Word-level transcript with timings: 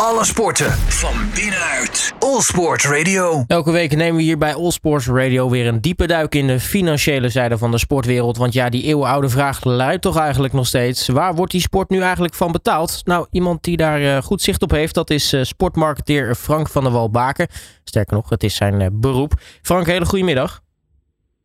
Alle 0.00 0.24
sporten 0.24 0.70
van 0.72 1.14
binnenuit. 1.34 2.14
All 2.18 2.40
Sport 2.40 2.84
Radio. 2.84 3.44
Elke 3.46 3.70
week 3.70 3.96
nemen 3.96 4.16
we 4.16 4.22
hier 4.22 4.38
bij 4.38 4.54
All 4.54 4.70
Sports 4.70 5.08
Radio 5.08 5.50
weer 5.50 5.66
een 5.66 5.80
diepe 5.80 6.06
duik 6.06 6.34
in 6.34 6.46
de 6.46 6.60
financiële 6.60 7.28
zijde 7.28 7.58
van 7.58 7.70
de 7.70 7.78
sportwereld. 7.78 8.36
Want 8.36 8.52
ja, 8.52 8.68
die 8.68 8.82
eeuwenoude 8.82 9.28
vraag 9.28 9.64
luidt 9.64 10.02
toch 10.02 10.18
eigenlijk 10.18 10.52
nog 10.52 10.66
steeds. 10.66 11.08
Waar 11.08 11.34
wordt 11.34 11.52
die 11.52 11.60
sport 11.60 11.90
nu 11.90 12.00
eigenlijk 12.00 12.34
van 12.34 12.52
betaald? 12.52 13.00
Nou, 13.04 13.26
iemand 13.30 13.62
die 13.62 13.76
daar 13.76 14.00
eh, 14.00 14.22
goed 14.22 14.42
zicht 14.42 14.62
op 14.62 14.70
heeft, 14.70 14.94
dat 14.94 15.10
is 15.10 15.32
uh, 15.32 15.42
sportmarketeer 15.42 16.34
Frank 16.34 16.68
van 16.68 16.82
der 16.82 16.92
Walbaken. 16.92 17.46
Sterker 17.84 18.14
nog, 18.14 18.28
het 18.28 18.42
is 18.42 18.56
zijn 18.56 18.80
uh, 18.80 18.86
beroep. 18.92 19.32
Frank, 19.62 19.86
hele 19.86 20.06
goedemiddag. 20.06 20.60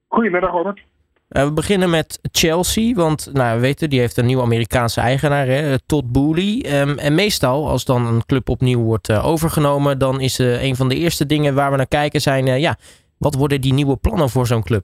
Goedemiddag, 0.08 0.52
Robert. 0.52 0.91
Uh, 1.38 1.44
we 1.44 1.54
beginnen 1.54 1.90
met 1.90 2.20
Chelsea, 2.32 2.94
want 2.94 3.30
nou, 3.34 3.56
we 3.56 3.62
weten, 3.62 3.90
die 3.90 4.00
heeft 4.00 4.18
een 4.18 4.26
nieuwe 4.26 4.44
Amerikaanse 4.44 5.02
eigenaar, 5.02 5.46
hè, 5.46 5.80
Todd 5.86 6.12
Boehly. 6.12 6.66
Um, 6.66 6.98
en 6.98 7.16
meestal, 7.16 7.68
als 7.68 7.86
dan 7.86 8.06
een 8.06 8.26
club 8.26 8.50
opnieuw 8.50 8.82
wordt 8.82 9.10
uh, 9.10 9.26
overgenomen, 9.28 10.00
dan 10.00 10.20
is 10.20 10.40
uh, 10.40 10.64
een 10.64 10.76
van 10.76 10.90
de 10.90 10.96
eerste 10.96 11.26
dingen 11.26 11.56
waar 11.56 11.72
we 11.72 11.78
naar 11.78 11.88
kijken 11.88 12.22
zijn, 12.22 12.46
ja, 12.46 12.76
wat 13.18 13.36
worden 13.36 13.62
die 13.62 13.74
nieuwe 13.74 13.98
plannen 13.98 14.30
voor 14.30 14.48
zo'n 14.48 14.64
club? 14.64 14.84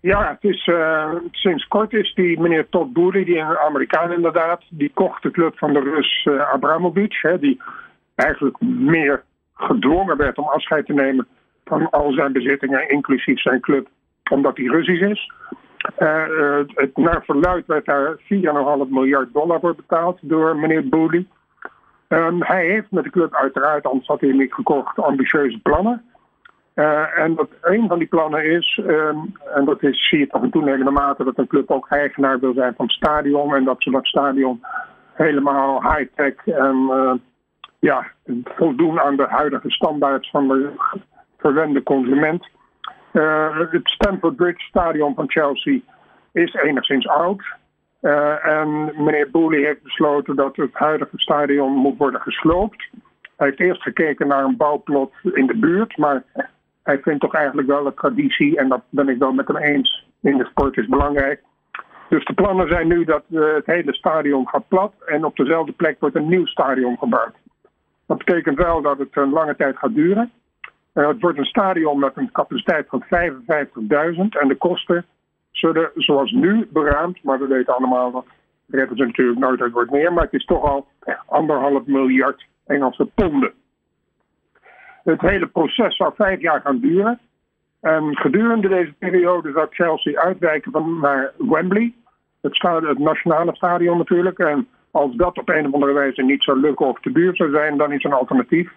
Ja, 0.00 0.38
het 0.40 0.50
is, 0.50 0.70
sinds 1.30 1.66
kort 1.66 1.92
is 1.92 2.14
die 2.14 2.40
meneer 2.40 2.68
Todd 2.68 2.92
Boehly, 2.92 3.24
die 3.24 3.38
een 3.38 3.58
Amerikaan 3.58 4.12
inderdaad, 4.12 4.62
die 4.68 4.90
kocht 4.94 5.22
de 5.22 5.30
club 5.30 5.58
van 5.58 5.72
de 5.72 5.80
Rus 5.80 6.28
Abramovic, 6.52 7.18
hè, 7.22 7.38
die 7.38 7.60
eigenlijk 8.14 8.60
meer 8.60 9.22
gedwongen 9.54 10.16
werd 10.16 10.38
om 10.38 10.48
afscheid 10.48 10.86
te 10.86 10.92
nemen 10.92 11.26
van 11.64 11.90
al 11.90 12.12
zijn 12.12 12.32
bezittingen, 12.32 12.88
inclusief 12.88 13.40
zijn 13.40 13.60
club 13.60 13.88
omdat 14.30 14.56
hij 14.56 14.66
Russisch 14.66 15.02
is. 15.02 15.32
Uh, 15.98 16.58
het, 16.66 16.96
naar 16.96 17.22
verluid 17.24 17.66
werd 17.66 17.84
daar 17.84 18.16
4,5 18.16 18.26
miljard 18.88 19.32
dollar 19.32 19.60
voor 19.60 19.74
betaald 19.74 20.18
door 20.22 20.56
meneer 20.56 20.88
Booley. 20.88 21.26
Um, 22.08 22.42
hij 22.42 22.66
heeft 22.66 22.90
met 22.90 23.04
de 23.04 23.10
club 23.10 23.34
uiteraard, 23.34 23.86
anders 23.86 24.06
had 24.06 24.20
hij 24.20 24.32
niet 24.32 24.54
gekocht, 24.54 24.98
ambitieuze 24.98 25.58
plannen. 25.58 26.04
Uh, 26.74 27.18
en 27.18 27.48
een 27.60 27.88
van 27.88 27.98
die 27.98 28.08
plannen 28.08 28.44
is, 28.44 28.80
um, 28.86 29.32
en 29.54 29.64
dat 29.64 29.82
is, 29.82 30.08
zie 30.08 30.18
je 30.18 30.26
toch 30.26 30.42
in 30.42 30.50
toenemende 30.50 30.90
mate, 30.90 31.24
dat 31.24 31.38
een 31.38 31.46
club 31.46 31.70
ook 31.70 31.86
eigenaar 31.88 32.40
wil 32.40 32.52
zijn 32.52 32.74
van 32.76 32.86
het 32.86 32.94
stadion. 32.94 33.54
En 33.54 33.64
dat 33.64 33.82
ze 33.82 33.90
dat 33.90 34.06
stadion 34.06 34.60
helemaal 35.12 35.82
high-tech 35.82 36.46
en 36.46 36.90
ja, 37.78 38.06
voldoen 38.44 39.00
aan 39.00 39.16
de 39.16 39.26
huidige 39.28 39.70
standaards 39.70 40.30
van 40.30 40.48
de 40.48 40.70
verwende 41.38 41.82
consument. 41.82 42.48
Uh, 43.12 43.58
het 43.70 43.88
Stamford 43.88 44.36
Bridge 44.36 44.64
stadion 44.64 45.14
van 45.14 45.30
Chelsea 45.30 45.78
is 46.32 46.54
enigszins 46.54 47.08
oud. 47.08 47.42
Uh, 48.02 48.46
en 48.46 48.92
meneer 48.96 49.30
Booley 49.30 49.58
heeft 49.58 49.82
besloten 49.82 50.36
dat 50.36 50.56
het 50.56 50.72
huidige 50.72 51.18
stadion 51.18 51.72
moet 51.72 51.98
worden 51.98 52.20
gesloopt. 52.20 52.88
Hij 53.36 53.46
heeft 53.46 53.60
eerst 53.60 53.82
gekeken 53.82 54.26
naar 54.26 54.44
een 54.44 54.56
bouwplot 54.56 55.12
in 55.22 55.46
de 55.46 55.56
buurt, 55.56 55.96
maar 55.96 56.22
hij 56.82 56.98
vindt 56.98 57.20
toch 57.20 57.34
eigenlijk 57.34 57.68
wel 57.68 57.84
de 57.84 57.94
traditie, 57.94 58.56
en 58.58 58.68
dat 58.68 58.82
ben 58.88 59.08
ik 59.08 59.18
wel 59.18 59.32
met 59.32 59.48
hem 59.48 59.56
eens, 59.56 60.06
in 60.20 60.38
de 60.38 60.44
sport 60.44 60.76
is 60.76 60.86
belangrijk. 60.86 61.42
Dus 62.08 62.24
de 62.24 62.34
plannen 62.34 62.68
zijn 62.68 62.88
nu 62.88 63.04
dat 63.04 63.24
uh, 63.28 63.54
het 63.54 63.66
hele 63.66 63.94
stadion 63.94 64.48
gaat 64.48 64.68
plat 64.68 64.92
en 65.06 65.24
op 65.24 65.36
dezelfde 65.36 65.72
plek 65.72 66.00
wordt 66.00 66.16
een 66.16 66.28
nieuw 66.28 66.46
stadion 66.46 66.98
gebouwd. 66.98 67.34
Dat 68.06 68.18
betekent 68.18 68.56
wel 68.56 68.82
dat 68.82 68.98
het 68.98 69.16
een 69.16 69.30
lange 69.30 69.56
tijd 69.56 69.76
gaat 69.76 69.94
duren. 69.94 70.30
Uh, 70.94 71.08
het 71.08 71.20
wordt 71.20 71.38
een 71.38 71.44
stadion 71.44 71.98
met 71.98 72.16
een 72.16 72.32
capaciteit 72.32 72.86
van 72.88 73.04
55.000 73.04 73.08
en 74.40 74.48
de 74.48 74.56
kosten 74.58 75.04
zullen 75.50 75.90
zoals 75.94 76.30
nu 76.30 76.68
beraamd, 76.70 77.22
maar 77.22 77.38
we 77.38 77.46
weten 77.46 77.76
allemaal 77.76 78.10
dat 78.10 78.26
redden 78.68 78.96
ze 78.96 79.04
natuurlijk 79.04 79.38
nooit 79.38 79.60
uit 79.60 79.72
wordt 79.72 79.90
meer, 79.90 80.12
maar 80.12 80.24
het 80.24 80.32
is 80.32 80.44
toch 80.44 80.64
al 80.64 80.86
anderhalf 81.26 81.86
miljard 81.86 82.46
Engelse 82.66 83.04
ponden. 83.14 83.52
Het 85.04 85.20
hele 85.20 85.46
proces 85.46 85.96
zou 85.96 86.12
vijf 86.14 86.40
jaar 86.40 86.60
gaan 86.60 86.78
duren. 86.78 87.18
En 87.80 88.16
gedurende 88.16 88.68
deze 88.68 88.92
periode 88.98 89.52
zou 89.52 89.66
Chelsea 89.70 90.20
uitwijken 90.20 90.72
van 90.72 90.98
naar 91.00 91.32
Wembley, 91.38 91.94
het, 92.40 92.54
stadion, 92.54 92.88
het 92.88 92.98
nationale 92.98 93.54
stadion 93.54 93.98
natuurlijk. 93.98 94.38
En 94.38 94.68
als 94.90 95.14
dat 95.14 95.38
op 95.38 95.48
een 95.48 95.66
of 95.66 95.72
andere 95.72 95.92
wijze 95.92 96.22
niet 96.22 96.42
zou 96.42 96.60
lukken 96.60 96.86
of 96.86 97.00
te 97.00 97.12
duur 97.12 97.36
zou 97.36 97.50
zijn, 97.50 97.76
dan 97.76 97.92
is 97.92 98.04
een 98.04 98.12
alternatief 98.12 98.72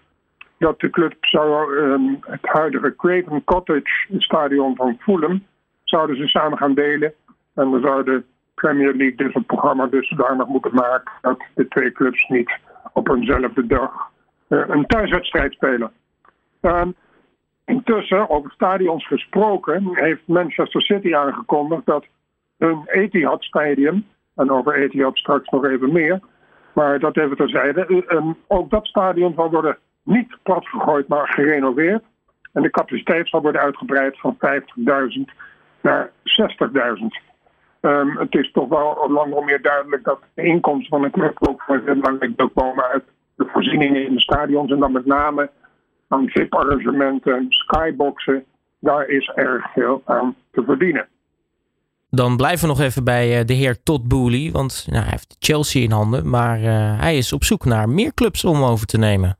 dat 0.58 0.80
de 0.80 0.90
club 0.90 1.14
zou 1.20 1.76
um, 1.76 2.18
het 2.20 2.46
huidige 2.46 2.96
Craven 2.96 3.44
Cottage 3.44 4.06
stadion 4.18 4.76
van 4.76 4.96
Fulham 5.00 5.44
zouden 5.84 6.16
ze 6.16 6.26
samen 6.26 6.58
gaan 6.58 6.74
delen. 6.74 7.12
En 7.54 7.70
dan 7.70 7.80
zou 7.80 8.04
de 8.04 8.22
Premier 8.54 8.94
League 8.94 9.16
dus 9.16 9.34
het 9.34 9.46
programma 9.46 9.86
dusdanig 9.86 10.46
moeten 10.46 10.74
maken 10.74 11.12
dat 11.20 11.42
de 11.54 11.68
twee 11.68 11.92
clubs 11.92 12.28
niet 12.28 12.58
op 12.92 13.08
eenzelfde 13.08 13.66
dag 13.66 13.92
uh, 14.48 14.64
een 14.66 14.86
thuiswedstrijd 14.86 15.52
spelen. 15.52 15.92
Uh, 16.62 16.82
intussen, 17.64 18.30
over 18.30 18.50
stadions 18.50 19.06
gesproken, 19.06 19.88
heeft 19.92 20.26
Manchester 20.26 20.82
City 20.82 21.14
aangekondigd 21.14 21.86
dat 21.86 22.06
hun 22.58 22.82
Etihad 22.86 23.42
Stadium, 23.42 24.06
en 24.34 24.50
over 24.50 24.74
Etihad 24.74 25.16
straks 25.16 25.48
nog 25.48 25.64
even 25.64 25.92
meer, 25.92 26.20
maar 26.72 26.98
dat 26.98 27.16
even 27.16 27.36
terzijde, 27.36 28.04
uh, 28.08 28.30
ook 28.46 28.70
dat 28.70 28.86
stadion 28.86 29.32
zal 29.34 29.50
worden 29.50 29.78
niet 30.04 30.36
plat 30.42 30.68
gegooid, 30.68 31.08
maar 31.08 31.28
gerenoveerd. 31.28 32.02
En 32.52 32.62
de 32.62 32.70
capaciteit 32.70 33.28
zal 33.28 33.42
worden 33.42 33.60
uitgebreid 33.60 34.20
van 34.20 34.36
50.000 34.36 35.34
naar 35.80 36.10
60.000. 36.24 37.32
Um, 37.80 38.16
het 38.18 38.34
is 38.34 38.52
toch 38.52 38.68
wel 38.68 39.06
langer 39.10 39.44
meer 39.44 39.62
duidelijk 39.62 40.04
dat 40.04 40.20
de 40.34 40.42
inkomsten 40.42 40.88
van 40.88 41.04
een 41.04 41.10
club 41.10 41.62
belangrijk 41.84 42.50
komen 42.54 42.84
uit 42.84 43.04
de 43.36 43.48
voorzieningen 43.52 44.06
in 44.06 44.14
de 44.14 44.20
stadions. 44.20 44.70
En 44.70 44.78
dan 44.78 44.92
met 44.92 45.06
name 45.06 45.50
aan 46.08 46.28
VIP-arrangementen, 46.28 47.46
skyboxen. 47.48 48.44
Daar 48.80 49.08
is 49.08 49.32
erg 49.34 49.72
veel 49.72 50.02
aan 50.04 50.34
te 50.52 50.62
verdienen. 50.66 51.08
Dan 52.10 52.36
blijven 52.36 52.68
we 52.68 52.74
nog 52.74 52.80
even 52.80 53.04
bij 53.04 53.38
eh, 53.38 53.44
de 53.44 53.54
heer 53.54 53.82
Todd 53.82 54.08
Boehly. 54.08 54.50
Want 54.52 54.86
nou, 54.90 55.02
hij 55.02 55.10
heeft 55.10 55.36
Chelsea 55.38 55.82
in 55.82 55.90
handen. 55.90 56.30
Maar 56.30 56.60
uh, 56.60 57.00
hij 57.00 57.16
is 57.16 57.32
op 57.32 57.44
zoek 57.44 57.64
naar 57.64 57.88
meer 57.88 58.14
clubs 58.14 58.44
om 58.44 58.62
over 58.62 58.86
te 58.86 58.98
nemen. 58.98 59.38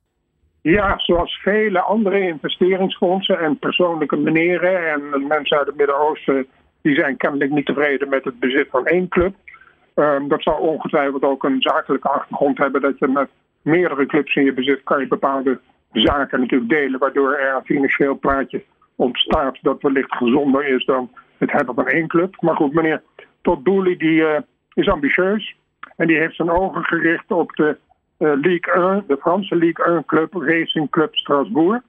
Ja, 0.65 0.99
zoals 0.99 1.41
vele 1.43 1.81
andere 1.81 2.21
investeringsfondsen 2.21 3.39
en 3.39 3.59
persoonlijke 3.59 4.17
meneren 4.17 4.93
en 4.93 5.27
mensen 5.27 5.59
uit 5.59 5.67
het 5.67 5.77
Midden-Oosten, 5.77 6.47
die 6.83 6.95
zijn 6.95 7.17
kennelijk 7.17 7.51
niet 7.51 7.67
tevreden 7.67 8.09
met 8.09 8.25
het 8.25 8.39
bezit 8.39 8.69
van 8.71 8.87
één 8.87 9.09
club. 9.09 9.35
Um, 9.95 10.29
dat 10.29 10.43
zal 10.43 10.55
ongetwijfeld 10.55 11.23
ook 11.23 11.45
een 11.45 11.63
zakelijke 11.63 12.09
achtergrond 12.09 12.59
hebben 12.59 12.81
dat 12.81 12.99
je 12.99 13.09
met 13.09 13.29
meerdere 13.63 14.07
clubs 14.07 14.35
in 14.35 14.45
je 14.45 14.53
bezit 14.53 14.81
kan 14.85 15.01
je 15.01 15.07
bepaalde 15.07 15.61
zaken 15.93 16.41
natuurlijk 16.41 16.71
delen, 16.71 16.99
waardoor 16.99 17.35
er 17.35 17.55
een 17.55 17.65
financieel 17.65 18.19
plaatje 18.19 18.63
ontstaat 18.97 19.59
dat 19.63 19.83
wellicht 19.83 20.15
gezonder 20.15 20.67
is 20.67 20.85
dan 20.85 21.11
het 21.39 21.53
hebben 21.53 21.75
van 21.75 21.89
één 21.89 22.07
club. 22.07 22.41
Maar 22.41 22.57
goed, 22.57 22.73
meneer 22.73 23.03
Todd 23.43 23.65
Dooley 23.65 23.97
die 23.97 24.21
uh, 24.21 24.39
is 24.75 24.89
ambitieus 24.89 25.57
en 25.97 26.07
die 26.07 26.19
heeft 26.19 26.37
zijn 26.37 26.51
ogen 26.51 26.85
gericht 26.85 27.31
op 27.31 27.57
de 27.57 27.77
Ligue 28.33 28.73
1, 28.73 29.05
de 29.07 29.17
Franse 29.17 29.57
Ligue 29.57 29.85
1 29.85 30.05
club, 30.05 30.33
Racing 30.33 30.91
Club 30.91 31.15
Strasbourg. 31.15 31.83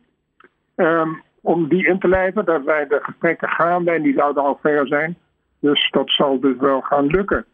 Um, 0.76 1.22
om 1.42 1.68
die 1.68 1.88
in 1.88 2.00
te 2.00 2.08
lijven, 2.08 2.46
dat 2.46 2.64
wij 2.64 2.88
de 2.88 3.00
gesprekken 3.02 3.50
gaan 3.50 3.88
en 3.88 4.02
die 4.02 4.14
zouden 4.14 4.44
al 4.44 4.60
ver 4.62 4.88
zijn. 4.88 5.18
Dus 5.60 5.90
dat 5.92 6.10
zal 6.10 6.40
dus 6.40 6.58
wel 6.58 6.82
gaan 6.82 7.06
lukken. 7.06 7.46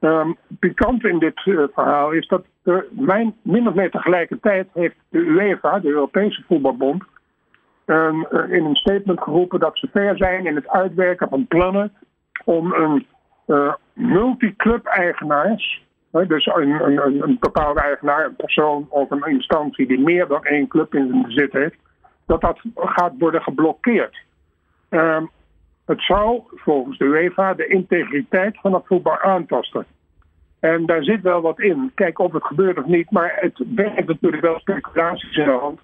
Um, 0.00 0.36
pikant 0.58 1.04
in 1.04 1.18
dit 1.18 1.46
uh, 1.46 1.64
verhaal 1.74 2.10
is 2.10 2.28
dat 2.28 2.44
mijn, 2.90 3.34
min 3.42 3.68
of 3.68 3.74
meer 3.74 3.90
tegelijkertijd 3.90 4.68
heeft 4.72 4.96
de 5.08 5.18
UEFA, 5.18 5.78
de 5.78 5.88
Europese 5.88 6.42
voetbalbond, 6.46 7.04
um, 7.86 8.26
in 8.30 8.64
een 8.64 8.76
statement 8.76 9.20
geroepen 9.20 9.60
dat 9.60 9.78
ze 9.78 9.88
ver 9.92 10.16
zijn 10.16 10.46
in 10.46 10.54
het 10.54 10.68
uitwerken 10.68 11.28
van 11.28 11.46
plannen 11.46 11.92
om 12.44 12.72
een 12.72 13.06
uh, 13.46 13.74
multiclub-eigenaars 13.92 15.84
dus 16.10 16.46
een, 16.46 17.36
bepaalde 17.40 17.80
eigenaar, 17.80 18.24
een 18.24 18.36
persoon 18.36 18.86
of 18.88 19.10
een 19.10 19.24
instantie 19.24 19.86
die 19.86 20.00
meer 20.00 20.26
dan 20.26 20.44
één 20.44 20.68
club 20.68 20.94
in 20.94 21.08
zijn 21.08 21.22
bezit 21.22 21.52
heeft, 21.52 21.76
dat 22.26 22.40
dat 22.40 22.60
gaat 22.74 23.12
worden 23.18 23.42
geblokkeerd. 23.42 24.18
Um, 24.90 25.30
het 25.86 26.02
zou 26.02 26.42
volgens 26.54 26.98
de 26.98 27.04
UEFA 27.04 27.54
de 27.54 27.66
integriteit 27.66 28.60
van 28.60 28.74
het 28.74 28.86
voetbal 28.86 29.18
aantasten. 29.18 29.86
En 30.60 30.86
daar 30.86 31.02
zit 31.02 31.22
wel 31.22 31.40
wat 31.40 31.60
in. 31.60 31.92
Kijk 31.94 32.18
of 32.18 32.32
het 32.32 32.44
gebeurt 32.44 32.78
of 32.78 32.86
niet, 32.86 33.10
maar 33.10 33.36
het 33.40 33.62
werkt 33.74 34.06
natuurlijk 34.06 34.42
wel 34.42 34.58
speculaties 34.58 35.36
in 35.36 35.44
de 35.44 35.50
hand. 35.50 35.80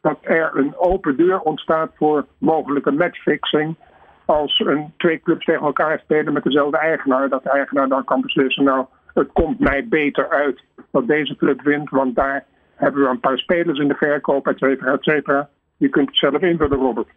Dat 0.00 0.18
er 0.20 0.50
een 0.54 0.76
open 0.76 1.16
deur 1.16 1.40
ontstaat 1.40 1.90
voor 1.96 2.26
mogelijke 2.38 2.90
matchfixing. 2.90 3.76
Als 4.24 4.62
een, 4.66 4.92
twee 4.96 5.20
clubs 5.20 5.44
tegen 5.44 5.66
elkaar 5.66 5.98
spelen 5.98 6.32
met 6.32 6.42
dezelfde 6.42 6.78
eigenaar. 6.78 7.28
Dat 7.28 7.42
de 7.42 7.50
eigenaar 7.50 7.88
dan 7.88 8.04
kan 8.04 8.20
beslissen, 8.20 8.64
nou 8.64 8.86
het 9.14 9.32
komt 9.32 9.58
mij 9.58 9.88
beter 9.88 10.28
uit 10.28 10.64
dat 10.90 11.06
deze 11.06 11.36
club 11.36 11.62
wint, 11.62 11.90
want 11.90 12.14
daar 12.14 12.44
hebben 12.74 13.02
we 13.02 13.08
een 13.08 13.20
paar 13.20 13.38
spelers 13.38 13.78
in 13.78 13.88
de 13.88 13.94
verkoop, 13.94 14.46
et 14.46 14.58
cetera, 14.58 14.92
et 14.92 15.02
cetera. 15.02 15.48
Je 15.76 15.88
kunt 15.88 16.08
het 16.08 16.16
zelf 16.16 16.40
invullen, 16.40 16.78
Robert. 16.78 17.08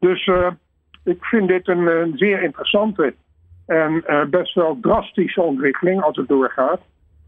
Dus 0.00 0.26
uh, 0.26 0.50
ik 1.04 1.24
vind 1.24 1.48
dit 1.48 1.68
een, 1.68 1.86
een 1.86 2.12
zeer 2.16 2.42
interessante 2.42 3.14
en 3.66 4.02
uh, 4.06 4.24
best 4.24 4.54
wel 4.54 4.78
drastische 4.80 5.42
ontwikkeling 5.42 6.02
als 6.02 6.16
het 6.16 6.28
doorgaat. 6.28 6.80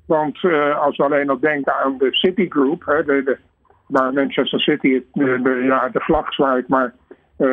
Want 0.07 0.39
als 0.77 0.97
we 0.97 1.05
alleen 1.05 1.27
nog 1.27 1.39
denken 1.39 1.75
aan 1.75 1.99
de 1.99 2.15
Citigroup, 2.15 2.85
hè, 2.87 3.05
de, 3.05 3.39
waar 3.87 4.13
Manchester 4.13 4.61
City 4.61 5.03
de, 5.13 5.43
de, 5.43 5.51
ja, 5.51 5.89
de 5.89 6.01
vlag 6.01 6.35
zwaait, 6.35 6.69
maar 6.69 6.95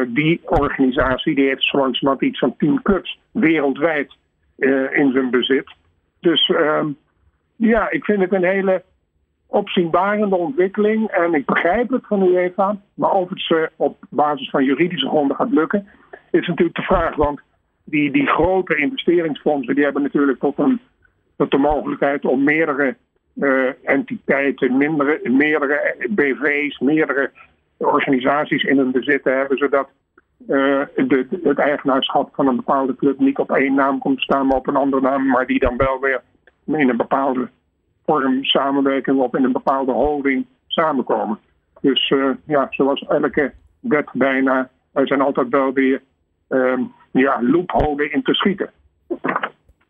die 0.07 0.41
organisatie 0.45 1.35
die 1.35 1.47
heeft 1.47 1.63
zo 1.63 1.77
langzamerhand 1.77 2.29
iets 2.29 2.39
van 2.39 2.55
tien 2.57 2.81
clubs 2.81 3.19
wereldwijd 3.31 4.15
in 4.91 5.11
zijn 5.11 5.29
bezit. 5.29 5.75
Dus 6.19 6.49
ehm, 6.49 6.87
ja, 7.55 7.89
ik 7.89 8.05
vind 8.05 8.19
het 8.21 8.33
een 8.33 8.43
hele 8.43 8.83
opzienbarende 9.47 10.35
ontwikkeling. 10.35 11.07
En 11.07 11.33
ik 11.33 11.45
begrijp 11.45 11.89
het 11.89 12.07
van 12.07 12.19
de 12.19 12.29
UEFA. 12.29 12.77
Maar 12.93 13.11
of 13.11 13.29
het 13.29 13.41
ze 13.41 13.69
op 13.75 13.97
basis 14.09 14.49
van 14.49 14.63
juridische 14.63 15.07
gronden 15.07 15.35
gaat 15.35 15.51
lukken, 15.51 15.87
is 16.31 16.47
natuurlijk 16.47 16.75
de 16.75 16.81
vraag. 16.81 17.15
Want 17.15 17.41
die, 17.83 18.11
die 18.11 18.27
grote 18.27 18.75
investeringsfondsen 18.75 19.75
die 19.75 19.83
hebben 19.83 20.01
natuurlijk 20.01 20.39
tot, 20.39 20.57
een, 20.57 20.79
tot 21.37 21.51
de 21.51 21.57
mogelijkheid 21.57 22.25
om 22.25 22.43
meerdere 22.43 22.95
uh, 23.35 23.69
entiteiten, 23.83 24.77
mindere, 24.77 25.19
meerdere 25.23 25.95
BV's, 26.09 26.79
meerdere 26.79 27.31
organisaties 27.77 28.63
in 28.63 28.77
hun 28.77 28.91
bezit 28.91 29.23
te 29.23 29.29
hebben, 29.29 29.57
zodat 29.57 29.89
de, 30.47 31.27
het 31.43 31.57
eigenaarschap 31.57 32.29
van 32.35 32.47
een 32.47 32.55
bepaalde 32.55 32.95
club 32.95 33.19
niet 33.19 33.37
op 33.37 33.51
één 33.51 33.73
naam 33.73 33.99
komt 33.99 34.21
staan, 34.21 34.47
maar 34.47 34.57
op 34.57 34.67
een 34.67 34.75
andere 34.75 35.01
naam, 35.01 35.27
maar 35.27 35.45
die 35.45 35.59
dan 35.59 35.77
wel 35.77 35.99
weer 35.99 36.21
in 36.65 36.89
een 36.89 36.97
bepaalde 36.97 37.49
vorm 38.05 38.43
samenwerking 38.43 39.19
of 39.19 39.35
in 39.35 39.43
een 39.43 39.51
bepaalde 39.51 39.91
holding 39.91 40.45
samenkomen. 40.67 41.39
Dus 41.81 42.09
uh, 42.09 42.29
ja, 42.45 42.67
zoals 42.69 43.05
elke 43.07 43.53
wet 43.79 44.09
bijna, 44.13 44.69
er 44.93 45.07
zijn 45.07 45.21
altijd 45.21 45.49
wel 45.49 45.73
weer 45.73 46.01
uh, 46.49 46.79
ja, 47.11 47.41
loopholen 47.41 48.11
in 48.11 48.23
te 48.23 48.33
schieten. 48.33 48.69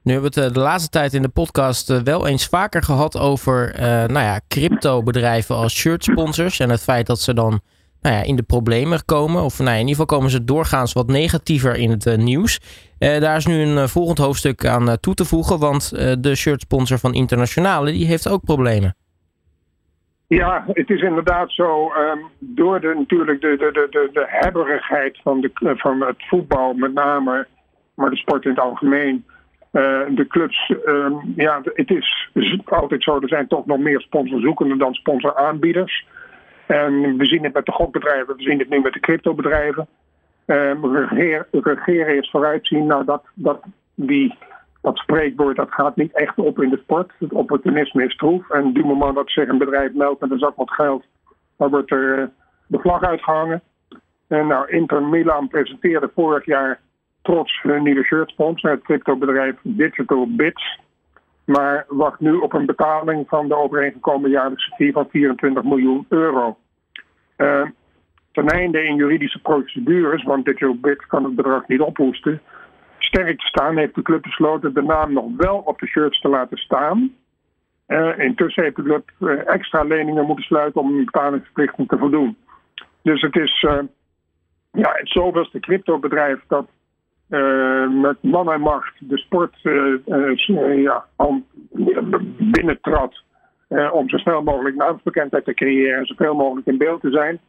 Nu 0.03 0.13
hebben 0.13 0.33
we 0.33 0.39
het 0.39 0.49
eh, 0.49 0.53
de 0.53 0.59
laatste 0.59 0.89
tijd 0.89 1.13
in 1.13 1.21
de 1.21 1.29
podcast 1.29 1.89
eh, 1.89 2.01
wel 2.01 2.27
eens 2.27 2.47
vaker 2.47 2.83
gehad 2.83 3.17
over 3.17 3.73
nou 4.07 4.25
ja, 4.25 4.39
crypto-bedrijven 4.47 5.55
als 5.55 5.73
shirt 5.73 6.03
sponsors. 6.03 6.59
En 6.59 6.69
het 6.69 6.83
feit 6.83 7.07
dat 7.07 7.19
ze 7.19 7.33
dan 7.33 7.61
nou 8.01 8.15
ja, 8.15 8.23
in 8.23 8.35
de 8.35 8.43
problemen 8.43 9.05
komen. 9.05 9.43
Of 9.43 9.57
nou 9.57 9.69
ja, 9.69 9.75
in 9.75 9.87
ieder 9.87 9.95
geval 9.95 10.17
komen 10.17 10.31
ze 10.31 10.43
doorgaans 10.43 10.93
wat 10.93 11.07
negatiever 11.07 11.75
in 11.75 11.89
het 11.89 12.17
nieuws. 12.17 12.59
daar 12.97 13.37
is 13.37 13.45
nu 13.45 13.61
een 13.61 13.89
volgend 13.89 14.17
hoofdstuk 14.17 14.65
aan 14.65 14.99
toe 14.99 15.13
te 15.13 15.25
voegen. 15.25 15.59
Want 15.59 15.89
de 16.23 16.35
shirt 16.35 16.61
sponsor 16.61 16.97
van 16.97 17.13
Internationale 17.13 17.91
die 17.91 18.05
heeft 18.05 18.29
ook 18.29 18.43
problemen. 18.43 18.95
Ja, 20.29 20.63
het 20.67 20.89
is 20.89 21.01
inderdaad 21.01 21.51
zo. 21.51 21.91
Um, 21.93 22.25
door 22.39 22.79
de, 22.79 22.93
natuurlijk 22.95 23.41
de, 23.41 23.55
de, 23.57 23.71
de, 23.71 24.09
de, 24.13 24.25
hebberigheid 24.27 25.19
van, 25.23 25.41
de, 25.41 25.51
van 25.77 26.01
het 26.01 26.27
voetbal 26.27 26.73
met 26.73 26.93
name, 26.93 27.47
maar 27.95 28.09
de 28.09 28.15
sport 28.15 28.43
in 28.43 28.49
het 28.49 28.59
algemeen. 28.59 29.25
Uh, 29.71 30.01
de 30.09 30.25
clubs, 30.27 30.73
um, 30.85 31.33
ja, 31.35 31.61
het 31.73 31.89
is 31.89 32.61
altijd 32.65 33.03
zo, 33.03 33.19
er 33.19 33.27
zijn 33.27 33.47
toch 33.47 33.65
nog 33.65 33.77
meer 33.77 34.01
sponsorzoekenden 34.01 34.77
dan 34.77 34.93
sponsoraanbieders. 34.93 36.07
En 36.69 37.17
we 37.17 37.25
zien 37.25 37.43
het 37.43 37.53
met 37.53 37.65
de 37.65 37.71
gokbedrijven, 37.71 38.35
we 38.35 38.43
zien 38.43 38.59
het 38.59 38.69
nu 38.69 38.79
met 38.79 38.93
de 38.93 38.99
cryptobedrijven. 38.99 39.87
Um, 40.45 40.95
regeer, 40.95 41.47
regeren 41.51 42.17
is 42.17 42.29
vooruitzien, 42.29 42.85
nou 42.85 43.05
dat, 43.05 43.23
dat 43.33 43.63
die 43.95 44.37
dat 44.81 44.97
spreekwoord 44.97 45.55
dat 45.55 45.71
gaat 45.71 45.95
niet 45.95 46.15
echt 46.15 46.37
op 46.37 46.61
in 46.61 46.69
de 46.69 46.79
sport. 46.83 47.11
Het 47.19 47.33
opportunisme 47.33 48.05
is 48.05 48.15
troef. 48.15 48.49
En 48.49 48.73
du 48.73 48.85
moment 48.85 49.15
dat 49.15 49.29
zich 49.29 49.49
een 49.49 49.57
bedrijf 49.57 49.93
meldt 49.93 50.21
met 50.21 50.31
een 50.31 50.39
zak 50.39 50.55
wat 50.55 50.71
geld, 50.71 51.05
dan 51.57 51.69
wordt 51.69 51.91
er 51.91 52.19
uh, 52.19 52.25
de 52.67 52.79
vlag 52.79 53.03
uitgehangen. 53.03 53.61
En 54.27 54.47
nou, 54.47 54.69
Inter 54.69 55.03
Milan 55.03 55.47
presenteerde 55.47 56.11
vorig 56.15 56.45
jaar 56.45 56.79
trots 57.21 57.61
hun 57.61 57.83
nieuwe 57.83 58.03
shirtsponsor, 58.03 58.71
het 58.71 58.83
cryptobedrijf 58.83 59.55
Digital 59.61 60.35
Bits. 60.35 60.79
Maar 61.55 61.85
wacht 61.87 62.19
nu 62.19 62.33
op 62.33 62.53
een 62.53 62.65
betaling 62.65 63.27
van 63.27 63.47
de 63.47 63.55
overeengekomen 63.55 64.29
jaarlijkse 64.29 64.75
fee 64.75 64.91
van 64.91 65.07
24 65.09 65.63
miljoen 65.63 66.05
euro. 66.09 66.57
Uh, 67.37 67.65
ten 68.31 68.47
einde 68.47 68.83
in 68.83 68.95
juridische 68.95 69.41
procedures, 69.41 70.23
want 70.23 70.45
Digital 70.45 70.79
Bits 70.79 71.05
kan 71.05 71.23
het 71.23 71.35
bedrag 71.35 71.67
niet 71.67 71.81
ophoesten, 71.81 72.41
sterk 72.97 73.39
te 73.39 73.45
staan, 73.45 73.77
heeft 73.77 73.95
de 73.95 74.01
club 74.01 74.21
besloten 74.21 74.73
de 74.73 74.81
naam 74.81 75.13
nog 75.13 75.25
wel 75.37 75.57
op 75.57 75.79
de 75.79 75.87
shirts 75.87 76.21
te 76.21 76.29
laten 76.29 76.57
staan. 76.57 77.13
Uh, 77.87 78.19
intussen 78.19 78.63
heeft 78.63 78.75
de 78.75 78.83
club 78.83 79.11
uh, 79.19 79.47
extra 79.47 79.83
leningen 79.83 80.25
moeten 80.25 80.45
sluiten 80.45 80.81
om 80.81 80.87
een 80.87 81.05
betalingsverplichting 81.05 81.87
te 81.87 81.97
voldoen. 81.97 82.37
Dus 83.01 83.21
het 83.21 83.35
is 83.35 83.59
ja, 84.71 84.91
het 84.93 85.09
zoveelste 85.09 85.59
cryptobedrijf 85.59 86.39
dat 86.47 86.67
met 88.01 88.17
man 88.21 88.51
en 88.51 88.61
macht 88.61 88.93
de 88.99 89.17
sport 89.17 89.55
ja, 90.75 91.05
binnentrad 92.37 93.23
om 93.91 94.09
zo 94.09 94.17
snel 94.17 94.43
mogelijk 94.43 94.75
naamsbekendheid 94.75 95.45
te 95.45 95.53
creëren 95.53 95.99
en 95.99 96.05
zoveel 96.05 96.35
mogelijk 96.35 96.67
in 96.67 96.77
beeld 96.77 97.01
te 97.01 97.11
zijn. 97.11 97.39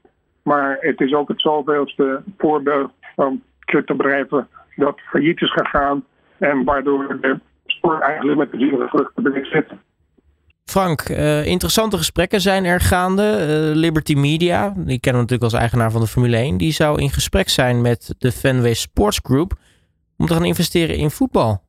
Maar 0.42 0.76
het 0.80 1.00
is 1.00 1.14
ook 1.14 1.28
het 1.28 1.40
zoveelste 1.40 2.22
voorbeeld 2.38 2.92
van 3.16 3.42
cryptobedrijven 3.64 4.48
dat 4.76 5.00
failliet 5.00 5.40
is 5.40 5.52
gegaan 5.52 6.04
en 6.38 6.64
waardoor 6.64 7.18
de 7.20 7.38
sport 7.66 8.02
eigenlijk 8.02 8.38
met 8.38 8.50
de 8.50 8.58
zere 8.58 8.88
vruchten 8.88 9.26
erin 9.26 9.44
zit. 9.44 9.66
Frank, 10.64 11.00
interessante 11.46 11.96
gesprekken 11.96 12.40
zijn 12.40 12.64
er 12.64 12.80
gaande. 12.80 13.22
Liberty 13.74 14.14
Media, 14.14 14.68
die 14.76 15.00
kennen 15.00 15.22
we 15.22 15.28
natuurlijk 15.28 15.42
als 15.42 15.52
eigenaar 15.52 15.90
van 15.90 16.00
de 16.00 16.06
Formule 16.06 16.36
1, 16.36 16.56
die 16.56 16.72
zou 16.72 17.00
in 17.00 17.10
gesprek 17.10 17.48
zijn 17.48 17.80
met 17.80 18.14
de 18.18 18.32
Fenway 18.32 18.74
Sports 18.74 19.20
Group 19.22 19.52
om 20.20 20.26
te 20.26 20.34
gaan 20.34 20.44
investeren 20.44 20.96
in 20.96 21.10
voetbal. 21.10 21.60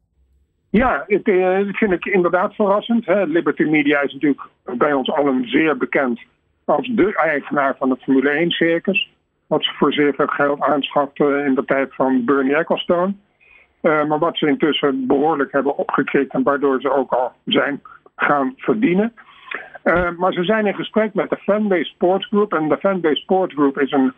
Ja, 0.69 1.05
uh, 1.07 1.65
dat 1.65 1.77
vind 1.77 1.91
ik 1.91 2.05
inderdaad 2.05 2.55
verrassend. 2.55 3.05
Hè. 3.05 3.25
Liberty 3.25 3.63
Media 3.63 4.01
is 4.01 4.13
natuurlijk 4.13 4.41
bij 4.63 4.93
ons 4.93 5.11
allen 5.11 5.49
zeer 5.49 5.77
bekend 5.77 6.19
als 6.65 6.87
de 6.87 7.15
eigenaar 7.15 7.75
van 7.77 7.89
het 7.89 8.03
Formule 8.03 8.29
1 8.29 8.51
circus 8.51 9.09
wat 9.47 9.63
ze 9.63 9.71
voor 9.73 9.93
zeer 9.93 10.13
veel 10.13 10.27
geld 10.27 10.61
aanschaften 10.61 11.45
in 11.45 11.55
de 11.55 11.65
tijd 11.65 11.95
van 11.95 12.25
Bernie 12.25 12.55
Ecclestone. 12.55 13.13
Uh, 13.81 14.05
maar 14.05 14.19
wat 14.19 14.37
ze 14.37 14.47
intussen 14.47 15.07
behoorlijk 15.07 15.51
hebben 15.51 15.77
opgekrikt 15.77 16.33
en 16.33 16.43
waardoor 16.43 16.81
ze 16.81 16.93
ook 16.93 17.11
al 17.11 17.31
zijn 17.45 17.81
gaan 18.15 18.53
verdienen. 18.57 19.13
Uh, 19.83 20.09
maar 20.17 20.33
ze 20.33 20.43
zijn 20.43 20.65
in 20.65 20.75
gesprek 20.75 21.13
met 21.13 21.29
de 21.29 21.37
Fanbase 21.37 21.83
Sports 21.83 22.27
Group. 22.27 22.53
En 22.53 22.69
de 22.69 22.77
Fanbase 22.77 23.21
Sports 23.21 23.53
Group 23.53 23.79
is, 23.79 23.91
een, 23.91 24.13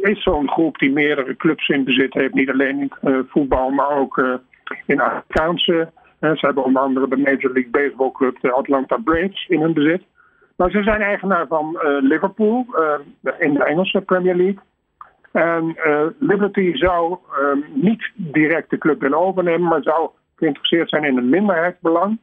is 0.00 0.22
zo'n 0.22 0.50
groep 0.50 0.78
die 0.78 0.92
meerdere 0.92 1.36
clubs 1.36 1.68
in 1.68 1.84
bezit 1.84 2.14
heeft. 2.14 2.34
Niet 2.34 2.50
alleen 2.50 2.80
in 3.00 3.26
voetbal, 3.28 3.70
maar 3.70 3.90
ook 3.90 4.40
in 4.86 5.00
Amerikaanse. 5.00 5.92
ze 6.20 6.38
hebben 6.40 6.64
onder 6.64 6.82
andere 6.82 7.08
de 7.08 7.16
Major 7.16 7.52
League 7.52 7.70
Baseball 7.70 8.12
Club, 8.12 8.40
de 8.40 8.52
Atlanta 8.52 8.96
Braves, 8.96 9.46
in 9.48 9.60
hun 9.60 9.72
bezit. 9.72 10.02
Maar 10.56 10.70
ze 10.70 10.82
zijn 10.82 11.00
eigenaar 11.00 11.46
van 11.46 11.78
Liverpool 12.00 12.66
in 13.38 13.54
de 13.54 13.64
Engelse 13.64 14.00
Premier 14.00 14.36
League. 14.36 14.60
En 15.32 15.76
Liberty 16.18 16.74
zou 16.74 17.18
um, 17.42 17.64
niet 17.74 18.10
direct 18.14 18.70
de 18.70 18.78
club 18.78 19.00
willen 19.00 19.18
overnemen, 19.18 19.68
maar 19.68 19.82
zou 19.82 20.10
geïnteresseerd 20.36 20.88
zijn 20.88 21.04
in 21.04 21.16
een 21.16 21.28
minderheidsbelang. 21.28 22.18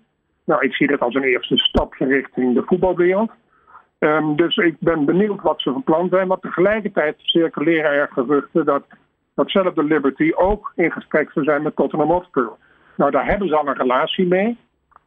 Nou, 0.45 0.65
ik 0.65 0.73
zie 0.73 0.87
dat 0.87 0.99
als 0.99 1.15
een 1.15 1.23
eerste 1.23 1.57
stap 1.57 1.93
richting 1.93 2.53
de 2.53 2.63
voetbalwereld. 2.65 3.31
Um, 3.99 4.35
dus 4.35 4.55
ik 4.55 4.75
ben 4.79 5.05
benieuwd 5.05 5.41
wat 5.41 5.61
ze 5.61 5.71
van 5.71 5.83
plan 5.83 6.09
zijn. 6.09 6.27
Maar 6.27 6.39
tegelijkertijd 6.39 7.15
circuleren 7.17 7.91
er 7.91 8.09
geruchten 8.11 8.65
dat 8.65 8.83
datzelfde 9.35 9.83
Liberty 9.83 10.31
ook 10.35 10.71
in 10.75 10.91
gesprek 10.91 11.31
zou 11.31 11.45
zijn 11.45 11.61
met 11.61 11.75
Tottenham 11.75 12.09
Hotspur. 12.09 12.51
Nou, 12.95 13.11
daar 13.11 13.25
hebben 13.25 13.47
ze 13.47 13.55
al 13.55 13.67
een 13.67 13.77
relatie 13.77 14.27
mee. 14.27 14.57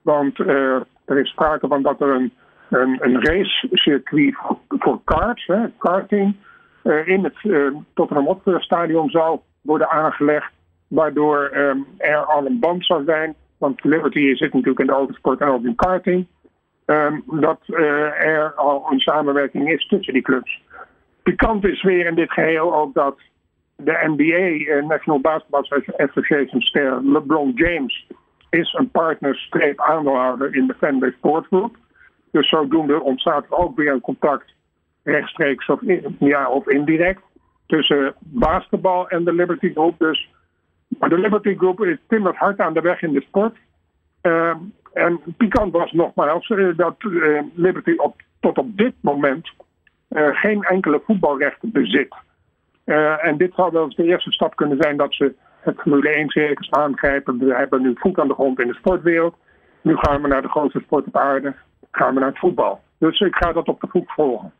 Want 0.03 0.39
er 0.39 1.19
is 1.19 1.31
sprake 1.31 1.69
van 1.69 1.83
dat 1.83 2.01
er 2.01 2.09
een 2.09 2.33
een, 2.71 3.25
racecircuit 3.25 4.35
voor, 4.69 5.01
karts, 5.05 5.51
karting, 5.79 6.37
uh, 6.85 7.09
in 7.09 7.25
het 7.25 7.35
uh, 7.43 7.75
Tottenham 7.95 8.27
Hotspur 8.27 8.63
stadion 8.63 9.11
zou 9.11 9.39
worden 9.61 9.91
aangelegd. 9.91 10.53
Waardoor 10.89 11.51
um, 11.55 11.87
er 11.99 12.25
al 12.25 12.47
een 12.47 12.59
band 12.59 12.87
zou 12.87 13.05
zijn, 13.05 13.35
want 13.59 13.85
Liberty 13.85 14.35
zit 14.35 14.53
natuurlijk 14.53 14.81
in 14.81 14.87
de 14.87 14.93
autosport 14.93 15.41
en 15.41 15.49
ook 15.49 15.65
in 15.65 15.75
karting. 15.75 16.27
Um, 16.87 17.23
dat 17.27 17.61
uh, 17.67 18.25
er 18.25 18.55
al 18.55 18.87
een 18.91 19.01
samenwerking 19.01 19.71
is 19.71 19.87
tussen 19.87 20.13
die 20.13 20.23
clubs. 20.23 20.63
Pikant 21.23 21.65
is 21.65 21.83
weer 21.83 22.07
in 22.07 22.15
dit 22.15 22.33
geheel 22.33 22.75
ook 22.75 22.95
dat 22.95 23.19
de 23.77 24.15
NBA, 24.17 24.87
National 24.87 25.21
Basketball 25.21 25.85
Association 25.97 26.61
ster 26.61 27.05
LeBron 27.05 27.53
James, 27.55 28.07
is 28.51 28.73
een 28.73 28.91
partner-aandeelhouder 28.91 30.55
in 30.55 30.67
de 30.67 30.75
Fanbase 30.75 31.15
Sport 31.17 31.47
Group. 31.47 31.77
Dus 32.31 32.49
zodoende 32.49 33.01
ontstaat 33.01 33.45
er 33.45 33.57
ook 33.57 33.77
weer 33.77 33.93
een 33.93 34.01
contact 34.01 34.55
rechtstreeks 35.03 35.67
of, 35.67 35.81
ja, 36.19 36.51
of 36.51 36.69
indirect 36.69 37.23
tussen 37.67 38.15
basketbal 38.19 39.09
en 39.09 39.25
de 39.25 39.33
Liberty 39.33 39.73
Group. 39.73 39.99
Dus, 39.99 40.31
maar 40.99 41.09
de 41.09 41.19
Liberty 41.19 41.57
Group 41.57 41.85
is 41.85 41.99
timmert 42.09 42.37
hard 42.37 42.61
aan 42.61 42.75
de 42.75 42.81
weg 42.81 43.03
in 43.03 43.13
de 43.13 43.21
sport. 43.21 43.57
Uh, 44.23 44.55
en 44.93 45.21
pikant 45.37 45.73
was 45.73 45.93
nogmaals 45.93 46.49
uh, 46.49 46.77
dat 46.77 46.95
uh, 46.99 47.43
Liberty 47.55 47.95
op, 47.97 48.21
tot 48.41 48.59
op 48.59 48.77
dit 48.77 48.95
moment 49.01 49.51
uh, 50.09 50.29
geen 50.33 50.63
enkele 50.63 51.03
voetbalrechten 51.07 51.73
bezit. 51.73 52.15
en 53.21 53.37
dit 53.37 53.53
zou 53.55 53.73
wel 53.73 53.85
eens 53.85 53.97
de 53.97 54.05
eerste 54.05 54.33
stap 54.33 54.57
kunnen 54.57 54.77
zijn 54.81 54.97
dat 54.97 55.15
ze 55.15 55.35
het 55.61 55.81
Formule 55.81 56.09
1 56.09 56.29
circus 56.29 56.71
aangrijpen. 56.71 57.39
We 57.39 57.55
hebben 57.55 57.83
nu 57.83 57.93
voet 57.95 58.19
aan 58.19 58.29
de 58.29 58.35
grond 58.35 58.61
in 58.61 58.69
de 58.69 58.75
sportwereld. 58.75 59.35
Nu 59.83 59.97
gaan 59.97 60.23
we 60.23 60.29
naar 60.29 60.43
de 60.43 60.49
grootste 60.49 60.81
sport 60.81 61.07
op 61.07 61.17
aarde, 61.17 61.55
gaan 61.91 62.15
we 62.15 62.21
naar 62.21 62.29
het 62.29 62.39
voetbal. 62.39 62.81
Dus 62.99 63.21
ik 63.21 63.35
ga 63.35 63.53
dat 63.53 63.69
op 63.69 63.81
de 63.81 63.89
voet 63.91 64.13
volgen. 64.13 64.53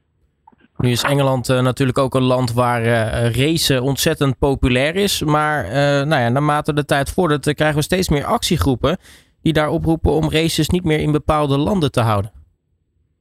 Nu 0.77 0.91
is 0.91 1.03
Engeland 1.03 1.49
natuurlijk 1.49 1.99
ook 1.99 2.15
een 2.15 2.23
land 2.23 2.53
waar 2.53 2.83
uh, 2.83 3.31
racen 3.31 3.83
ontzettend 3.83 4.39
populair 4.39 4.97
is. 4.97 5.23
Maar 5.23 5.65
nou 6.07 6.23
ja, 6.23 6.29
naarmate 6.29 6.73
de 6.73 6.85
tijd 6.85 7.11
vordert, 7.11 7.55
krijgen 7.55 7.77
we 7.77 7.83
steeds 7.83 8.09
meer 8.09 8.25
actiegroepen 8.25 8.99
die 9.43 9.53
daar 9.53 9.69
oproepen 9.69 10.13
om 10.13 10.31
races 10.31 10.69
niet 10.69 10.85
meer 10.85 11.01
in 11.01 11.13
bepaalde 11.13 11.59
landen 11.59 11.93
te 11.93 12.01
houden. 12.01 12.31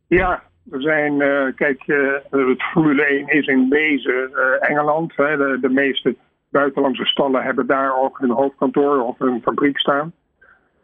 Ja, 0.08 0.44
er 0.72 0.82
zijn, 0.82 1.18
kijk, 1.56 1.84
het 2.30 2.64
Formule 2.64 3.06
1 3.06 3.28
is 3.28 3.48
in 3.48 3.70
wezen 3.70 4.32
Engeland. 4.60 5.16
Hè. 5.16 5.38
De, 5.38 5.58
de, 5.62 5.70
meeste 5.70 6.16
buitenlandse 6.50 7.06
stallen 7.06 7.44
hebben 7.44 7.68
daar 7.68 7.98
ook 7.98 8.20
hun 8.20 8.32
hoofdkantoor 8.32 9.04
of 9.04 9.20
een 9.20 9.42
fabriek 9.42 9.80
staan. 9.80 10.14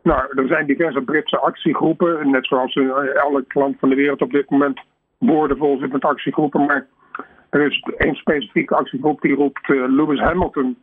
Nou, 0.04 0.22
er 0.36 0.48
zijn 0.48 0.66
diverse 0.66 1.02
Britse 1.02 1.40
actiegroepen, 1.40 2.32
net 2.32 2.46
zoals 2.46 2.76
in 2.76 2.90
elk 3.14 3.54
land 3.54 3.76
van 3.80 3.90
de 3.90 3.96
wereld 3.96 4.22
op 4.22 4.32
dit 4.32 4.50
moment 4.50 4.82
boordevol 5.20 5.78
zit 5.78 5.92
met 5.92 6.04
actiegroepen. 6.04 6.66
Maar 6.66 6.88
er 7.50 7.62
is 7.62 7.88
één 7.98 8.16
specifieke 8.16 8.76
actiegroep 8.76 9.22
die 9.22 9.36
roept 9.36 9.68
Lewis 9.68 10.20
Hamilton 10.20 10.78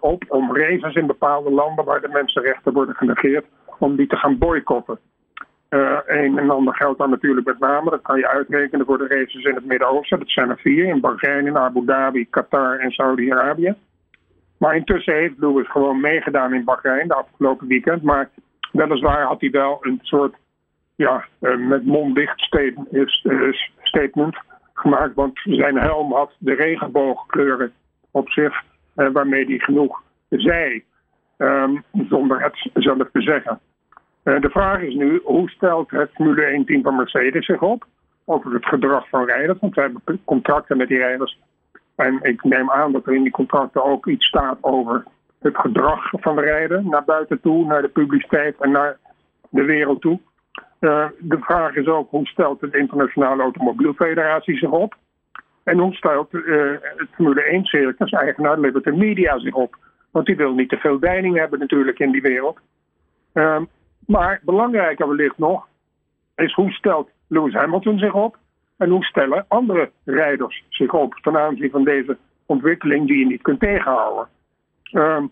op 0.00 0.24
om 0.28 0.56
races 0.56 0.94
in 0.94 1.06
bepaalde 1.06 1.50
landen 1.50 1.84
waar 1.84 2.00
de 2.00 2.08
mensenrechten 2.08 2.72
worden 2.72 2.94
genegeerd, 2.94 3.44
om 3.78 3.96
die 3.96 4.06
te 4.06 4.16
gaan 4.16 4.38
boycotten. 4.38 4.98
Uh, 5.70 5.98
een 6.06 6.38
en 6.38 6.50
ander 6.50 6.74
geldt 6.74 6.98
dan 6.98 7.10
natuurlijk 7.10 7.46
met 7.46 7.58
name, 7.58 7.90
dat 7.90 8.02
kan 8.02 8.18
je 8.18 8.28
uitrekenen 8.28 8.86
voor 8.86 8.98
de 8.98 9.06
races 9.06 9.44
in 9.44 9.54
het 9.54 9.64
Midden-Oosten. 9.64 10.18
Dat 10.18 10.28
zijn 10.28 10.50
er 10.50 10.58
vier, 10.58 10.84
in 10.84 11.00
Bahrein, 11.00 11.46
in 11.46 11.56
Abu 11.56 11.84
Dhabi, 11.84 12.30
Qatar 12.30 12.78
en 12.78 12.90
Saudi-Arabië. 12.90 13.74
Maar 14.58 14.76
intussen 14.76 15.14
heeft 15.14 15.38
Lewis 15.38 15.70
gewoon 15.70 16.00
meegedaan 16.00 16.54
in 16.54 16.64
Bahrein 16.64 17.08
de 17.08 17.14
afgelopen 17.14 17.66
weekend. 17.66 18.02
Maar 18.02 18.30
weliswaar 18.72 19.22
had 19.22 19.40
hij 19.40 19.50
wel 19.50 19.78
een 19.80 19.98
soort 20.02 20.34
ja, 20.94 21.24
eh, 21.40 21.56
met 21.56 21.84
mond 21.84 22.14
dicht 22.14 22.48
eh, 22.50 23.06
statement 23.82 24.36
gemaakt. 24.74 25.14
Want 25.14 25.40
zijn 25.44 25.78
helm 25.78 26.12
had 26.12 26.32
de 26.38 26.54
regenboogkleuren 26.54 27.72
op 28.10 28.28
zich, 28.28 28.62
waarmee 28.94 29.44
hij 29.46 29.58
genoeg 29.58 30.02
zei, 30.28 30.84
um, 31.38 31.82
zonder 32.08 32.42
het 32.42 32.70
zelf 32.74 33.08
te 33.12 33.20
zeggen. 33.20 33.60
De 34.26 34.50
vraag 34.50 34.80
is 34.80 34.94
nu, 34.94 35.20
hoe 35.24 35.50
stelt 35.50 35.90
het 35.90 36.10
Formule 36.14 36.60
1-team 36.60 36.82
van 36.82 36.96
Mercedes 36.96 37.46
zich 37.46 37.62
op 37.62 37.86
over 38.24 38.52
het 38.52 38.66
gedrag 38.66 39.08
van 39.08 39.24
rijders? 39.24 39.58
Want 39.60 39.74
we 39.74 39.80
hebben 39.80 40.02
contracten 40.24 40.76
met 40.76 40.88
die 40.88 40.98
rijders. 40.98 41.38
En 41.96 42.18
ik 42.22 42.44
neem 42.44 42.70
aan 42.70 42.92
dat 42.92 43.06
er 43.06 43.14
in 43.14 43.22
die 43.22 43.32
contracten 43.32 43.84
ook 43.84 44.06
iets 44.06 44.26
staat 44.26 44.58
over 44.60 45.04
het 45.38 45.56
gedrag 45.56 46.10
van 46.10 46.36
de 46.36 46.42
rijder 46.42 46.84
naar 46.84 47.04
buiten 47.04 47.40
toe, 47.40 47.66
naar 47.66 47.82
de 47.82 47.88
publiciteit 47.88 48.56
en 48.60 48.70
naar 48.70 48.96
de 49.50 49.64
wereld 49.64 50.00
toe. 50.00 50.20
Uh, 50.80 51.06
de 51.18 51.38
vraag 51.40 51.74
is 51.74 51.86
ook 51.86 52.10
hoe 52.10 52.26
stelt 52.26 52.60
de 52.60 52.78
Internationale 52.78 53.42
Automobielfederatie 53.42 54.56
zich 54.56 54.70
op? 54.70 54.94
En 55.64 55.78
hoe 55.78 55.94
stelt 55.94 56.32
uh, 56.32 56.70
het 56.80 57.08
Formule 57.14 57.42
1 57.42 57.64
circus, 57.64 58.10
eigenaar 58.10 58.60
Liberty 58.60 58.90
Media, 58.90 59.38
zich 59.38 59.54
op? 59.54 59.76
Want 60.10 60.26
die 60.26 60.36
wil 60.36 60.54
niet 60.54 60.68
te 60.68 60.76
veel 60.76 60.98
deining 60.98 61.36
hebben 61.36 61.58
natuurlijk 61.58 61.98
in 61.98 62.10
die 62.10 62.22
wereld. 62.22 62.58
Uh, 63.34 63.60
maar 64.06 64.40
belangrijker 64.42 65.08
wellicht 65.08 65.38
nog, 65.38 65.66
is 66.36 66.54
hoe 66.54 66.70
stelt 66.70 67.10
Lewis 67.28 67.54
Hamilton 67.54 67.98
zich 67.98 68.14
op? 68.14 68.36
En 68.76 68.90
hoe 68.90 69.04
stellen 69.04 69.44
andere 69.48 69.90
rijders 70.04 70.64
zich 70.68 70.92
op 70.92 71.14
ten 71.14 71.36
aanzien 71.38 71.70
van 71.70 71.84
deze 71.84 72.16
ontwikkeling 72.46 73.06
die 73.06 73.18
je 73.18 73.26
niet 73.26 73.42
kunt 73.42 73.60
tegenhouden? 73.60 74.28
Ehm, 74.82 75.26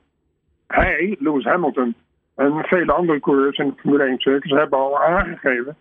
hij, 0.66 1.16
Lewis 1.18 1.44
Hamilton, 1.44 1.94
en 2.34 2.64
vele 2.64 2.92
andere 2.92 3.20
coureurs 3.20 3.58
in 3.58 3.66
het 3.66 3.80
Formule 3.80 4.04
1 4.04 4.18
circus 4.18 4.50
hebben 4.50 4.78
al 4.78 5.02
aangegeven 5.02 5.76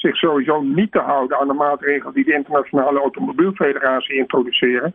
zich 0.00 0.16
sowieso 0.16 0.60
niet 0.60 0.92
te 0.92 0.98
houden 0.98 1.38
aan 1.38 1.48
de 1.48 1.54
maatregelen 1.54 2.14
die 2.14 2.24
de 2.24 2.32
Internationale 2.32 3.00
Automobielfederatie 3.00 4.16
introduceren. 4.16 4.94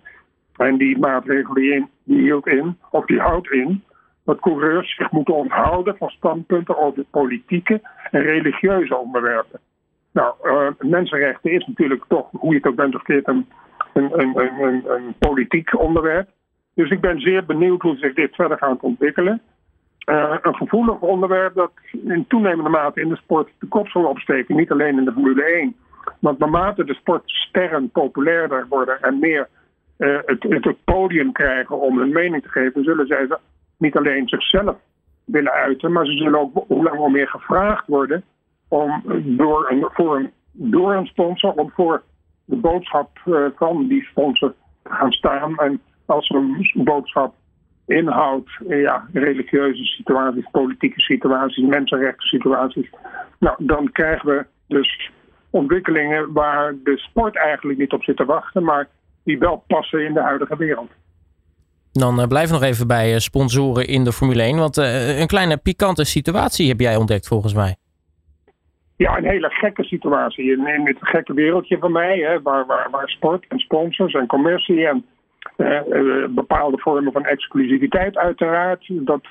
En 0.58 0.78
die 0.78 0.98
maatregel 0.98 1.54
die, 1.54 1.88
die 2.04 2.22
hield 2.22 2.48
in, 2.48 2.78
of 2.90 3.06
die 3.06 3.20
houdt 3.20 3.52
in, 3.52 3.84
dat 4.26 4.40
coureurs 4.40 4.96
zich 4.96 5.12
moeten 5.12 5.36
onthouden 5.36 5.98
van 5.98 6.10
standpunten 6.10 6.78
over 6.78 7.04
politieke 7.12 7.82
en 8.12 8.22
religieuze 8.22 8.98
onderwerpen. 8.98 9.60
Nou, 10.12 10.36
uh, 10.44 10.68
mensenrechten 10.80 11.52
is 11.52 11.66
natuurlijk 11.66 12.04
toch, 12.08 12.28
hoe 12.32 12.50
je 12.50 12.58
het 12.58 12.68
ook 12.68 12.76
bent 12.76 12.96
of 12.96 13.02
keert, 13.02 13.28
een, 13.28 13.48
een, 13.94 14.20
een, 14.20 14.84
een, 14.92 15.16
politiek 15.20 15.80
onderwerp. 15.80 16.30
Dus 16.74 16.90
ik 16.90 17.02
ben 17.02 17.20
zeer 17.20 17.46
benieuwd 17.46 17.82
hoe 17.82 17.98
zich 17.98 18.14
dit 18.14 18.36
verder 18.36 18.58
gaat 18.58 18.82
ontwikkelen. 18.82 19.42
Uh, 20.10 20.36
een 20.42 20.56
gevoelig 20.56 21.00
onderwerp 21.00 21.56
dat 21.56 21.72
in 21.92 22.26
toenemende 22.28 22.70
mate 22.70 23.02
in 23.02 23.10
de 23.10 23.16
sport 23.16 23.50
de 23.60 23.68
kop 23.68 23.88
zal 23.88 24.04
opsteken. 24.04 24.56
Niet 24.56 24.72
alleen 24.72 24.98
in 24.98 25.06
de 25.06 25.12
Formule 25.12 25.44
1. 25.44 25.76
Want 26.20 26.40
naarmate 26.40 26.84
de 26.84 26.94
sportsterren 26.94 27.90
populairder 27.90 28.66
worden 28.70 29.02
en 29.02 29.20
meer 29.20 29.48
uh, 29.98 30.18
het, 30.26 30.44
het, 30.44 30.84
podium 30.84 31.32
krijgen 31.32 31.80
om 31.80 32.00
hun 32.00 32.12
mening 32.12 32.42
te 32.44 32.50
geven, 32.50 32.84
zullen 32.84 33.08
zij 33.08 33.28
niet 33.84 33.98
alleen 33.98 34.28
zichzelf 34.28 34.76
willen 35.26 35.52
uiten, 35.52 35.92
maar 35.92 36.06
ze 36.06 36.12
zullen 36.12 36.40
ook 36.40 36.64
hoe 36.68 36.84
langer 36.84 37.12
meer 37.12 37.28
gevraagd 37.28 37.88
worden 37.88 38.24
om 38.68 39.04
door 39.24 39.70
een, 39.70 39.88
voor 39.92 40.16
een, 40.16 40.32
door 40.52 40.94
een 40.94 41.06
sponsor 41.06 41.52
om 41.52 41.72
voor 41.72 42.04
de 42.46 42.56
boodschap 42.56 43.10
uh, 43.26 43.46
van 43.56 43.88
die 43.88 44.04
sponsor 44.04 44.54
te 44.84 44.90
gaan 44.90 45.12
staan. 45.12 45.58
En 45.58 45.82
als 46.06 46.30
een 46.30 46.70
boodschap 46.74 47.36
inhoudt, 47.86 48.50
ja, 48.68 49.08
religieuze 49.14 49.84
situaties, 49.84 50.48
politieke 50.52 51.00
situaties, 51.00 51.68
mensenrechten 51.68 52.28
situaties. 52.28 52.90
Nou, 53.40 53.56
dan 53.58 53.92
krijgen 53.92 54.28
we 54.28 54.46
dus 54.68 55.12
ontwikkelingen 55.50 56.34
waar 56.34 56.76
de 56.84 56.98
sport 56.98 57.38
eigenlijk 57.38 57.80
niet 57.80 57.94
op 57.94 58.04
zit 58.04 58.18
te 58.18 58.26
wachten, 58.26 58.64
maar 58.64 58.88
die 59.24 59.40
wel 59.40 59.64
passen 59.68 60.06
in 60.06 60.14
de 60.14 60.22
huidige 60.22 60.58
wereld. 60.58 60.92
Dan 61.94 62.20
uh, 62.20 62.28
blijf 62.28 62.52
nog 62.52 62.64
even 62.64 62.88
bij 62.88 63.12
uh, 63.12 63.18
sponsoren 63.18 63.88
in 63.88 64.04
de 64.04 64.12
Formule 64.12 64.42
1, 64.42 64.58
want 64.58 64.78
uh, 64.78 65.20
een 65.20 65.28
kleine 65.28 65.58
pikante 65.58 66.06
situatie 66.06 66.68
heb 66.68 66.80
jij 66.80 66.96
ontdekt 66.96 67.28
volgens 67.28 67.54
mij. 67.54 67.76
Ja, 68.98 69.18
een 69.18 69.26
hele 69.26 69.50
gekke 69.50 69.84
situatie 69.84 70.52
in, 70.52 70.86
dit 70.86 70.98
gekke 71.00 71.34
wereldje 71.34 71.78
van 71.78 71.92
mij, 71.92 72.18
hè, 72.18 72.42
waar, 72.42 72.66
waar, 72.66 72.88
waar 72.92 73.10
sport 73.10 73.46
en 73.48 73.60
sponsors 73.60 74.14
en 74.14 74.28
commercie 74.28 74.88
en 74.88 75.06
bepaalde 76.30 76.78
vormen 76.78 77.12
van 77.12 77.26
exclusiviteit 77.26 78.18
uiteraard, 78.18 78.86
dat 78.88 79.28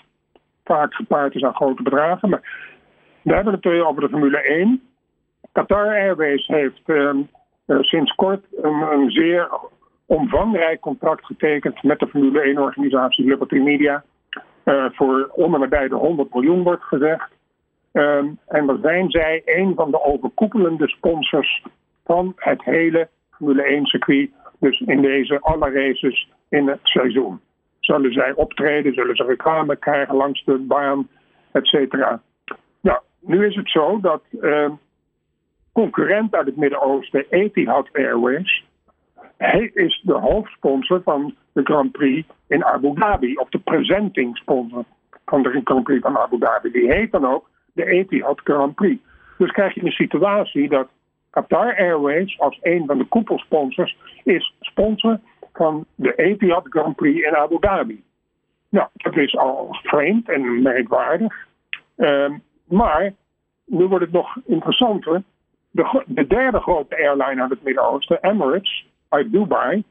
vaak 0.65 0.95
gepaard 0.95 1.35
is 1.35 1.43
aan 1.43 1.55
grote 1.55 1.83
bedragen. 1.83 2.29
Maar 2.29 2.43
we 3.23 3.35
hebben 3.35 3.53
het 3.53 3.67
over 3.67 4.03
de 4.03 4.09
Formule 4.09 4.43
1. 4.43 4.83
Qatar 5.53 5.87
Airways 5.87 6.47
heeft 6.47 6.83
uh, 6.87 7.11
sinds 7.67 8.15
kort 8.15 8.45
een, 8.63 9.11
zeer 9.11 9.49
omvangrijk 10.13 10.81
contract 10.81 11.27
getekend 11.27 11.83
met 11.83 11.99
de 11.99 12.07
Formule 12.07 12.55
1-organisatie 12.55 13.25
Liberty 13.25 13.59
Media. 13.59 14.05
Uh, 14.65 14.85
voor 14.93 15.33
nabij 15.37 15.89
de 15.89 15.95
100 15.95 16.35
miljoen 16.35 16.63
wordt 16.63 16.83
gezegd. 16.83 17.31
Ehm, 17.93 18.27
en 18.47 18.67
dan 18.67 18.79
zijn 18.83 19.11
zij 19.11 19.43
een 19.45 19.75
van 19.75 19.91
de 19.91 20.03
overkoepelende 20.05 20.89
sponsors 20.89 21.63
van 22.05 22.33
het 22.37 22.65
hele 22.65 23.09
Formule 23.31 23.81
1-circuit 23.81 24.31
dus 24.59 24.81
in 24.81 25.03
deze 25.03 25.41
alle 25.41 25.71
races 25.71 26.29
in 26.49 26.69
het 26.69 26.81
seizoen. 26.83 27.41
Zullen 27.81 28.13
zij 28.13 28.33
optreden, 28.33 28.95
zullen 28.95 29.17
ze 29.17 29.25
reclame 29.25 29.77
krijgen 29.77 30.15
langs 30.15 30.45
de 30.45 30.59
baan, 30.59 31.09
et 31.53 31.67
cetera. 31.67 32.23
Nou, 32.81 32.99
nu 33.21 33.47
is 33.47 33.55
het 33.55 33.71
zo 33.71 34.01
dat 34.01 34.23
uh, 34.41 34.71
concurrent 35.73 36.35
uit 36.35 36.47
het 36.47 36.57
Midden-Oosten, 36.57 37.25
Etihad 37.31 37.89
Airways, 37.93 38.65
hij 39.43 39.71
is 39.75 40.01
de 40.05 40.19
hoofdsponsor 40.19 41.03
van 41.03 41.35
de 41.53 41.63
Grand 41.65 41.93
Prix 41.93 42.29
in 42.49 42.65
Abu 42.65 42.95
Dhabi, 42.95 43.37
of 43.37 43.49
de 43.49 43.59
presenting 43.59 44.37
sponsor 44.37 44.85
van 45.25 45.43
de 45.43 45.61
Grand 45.65 45.85
Prix 45.85 46.01
van 46.01 46.19
Abu 46.19 46.39
Dhabi. 46.39 46.71
Die 46.71 46.93
heet 46.93 47.13
dan 47.13 47.27
ook 47.27 47.51
de 47.73 47.85
Etihad 47.85 48.41
Grand 48.45 48.75
Prix. 48.75 49.03
Dus 49.39 49.51
krijg 49.51 49.75
je 49.75 49.85
een 49.85 49.93
situatie 49.93 50.69
dat 50.69 50.89
Qatar 51.31 51.77
Airways 51.77 52.39
als 52.39 52.59
een 52.63 52.87
van 52.87 52.99
de 52.99 53.05
koepelsponsors 53.05 53.97
is 54.25 54.55
sponsor 54.61 55.21
van 55.53 55.87
de 55.95 56.15
Etihad 56.15 56.67
Grand 56.69 56.97
Prix 56.97 57.27
in 57.27 57.37
Abu 57.37 57.57
Dhabi. 57.61 58.03
Nou, 58.69 58.89
dat 58.93 59.17
is 59.17 59.37
al 59.37 59.69
vreemd 59.83 60.29
en 60.29 60.63
merkwaardig. 60.63 61.47
Uh, 61.97 62.31
maar 62.65 63.13
nu 63.67 63.85
wordt 63.85 64.05
het 64.05 64.13
nog 64.13 64.37
interessanter. 64.47 65.23
De, 65.71 66.03
de 66.07 66.27
derde 66.27 66.61
grote 66.61 66.97
airline 66.97 67.41
uit 67.41 67.51
het 67.51 67.63
Midden-Oosten, 67.63 68.19
Emirates, 68.21 68.87
uit 69.13 69.33
Dubai. 69.33 69.83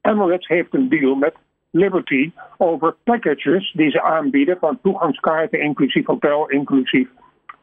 Emirates 0.00 0.46
heeft 0.46 0.74
een 0.74 0.88
deal 0.88 1.14
met 1.14 1.34
Liberty 1.70 2.30
over 2.56 2.94
packages 3.04 3.72
die 3.72 3.90
ze 3.90 4.02
aanbieden 4.02 4.56
van 4.58 4.78
toegangskaarten, 4.82 5.60
inclusief 5.60 6.06
hotel, 6.06 6.48
inclusief 6.48 7.08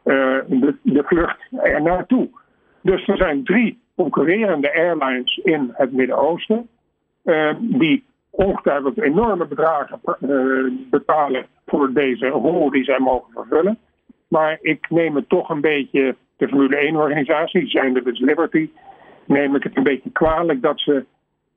uh, 0.04 0.38
de, 0.82 1.02
vlucht 1.04 1.38
er 1.52 1.82
naartoe. 1.82 2.28
Dus 2.80 3.08
er 3.08 3.16
zijn 3.16 3.44
drie 3.44 3.78
concurrerende 3.96 4.74
airlines 4.74 5.36
in 5.36 5.70
het 5.72 5.92
Midden-Oosten. 5.92 6.68
Uh, 7.24 7.50
die 7.60 8.04
ongetwijfeld 8.30 9.00
enorme 9.00 9.46
bedragen 9.46 10.00
uh, 10.04 10.72
betalen 10.90 11.46
voor 11.66 11.92
deze 11.92 12.26
rol 12.26 12.70
die 12.70 12.84
zij 12.84 12.98
mogen 12.98 13.32
vervullen. 13.32 13.78
Maar 14.28 14.58
ik 14.60 14.90
neem 14.90 15.16
het 15.16 15.28
toch 15.28 15.48
een 15.48 15.60
beetje, 15.60 16.16
de 16.36 16.48
Formule 16.48 16.90
1-organisatie, 16.92 17.66
zijn 17.66 17.92
de 17.92 18.02
dus 18.02 18.20
Liberty, 18.20 18.70
neem 19.28 19.54
ik 19.54 19.62
het 19.62 19.76
een 19.76 19.82
beetje 19.82 20.10
kwalijk 20.10 20.62
dat 20.62 20.80
ze 20.80 21.04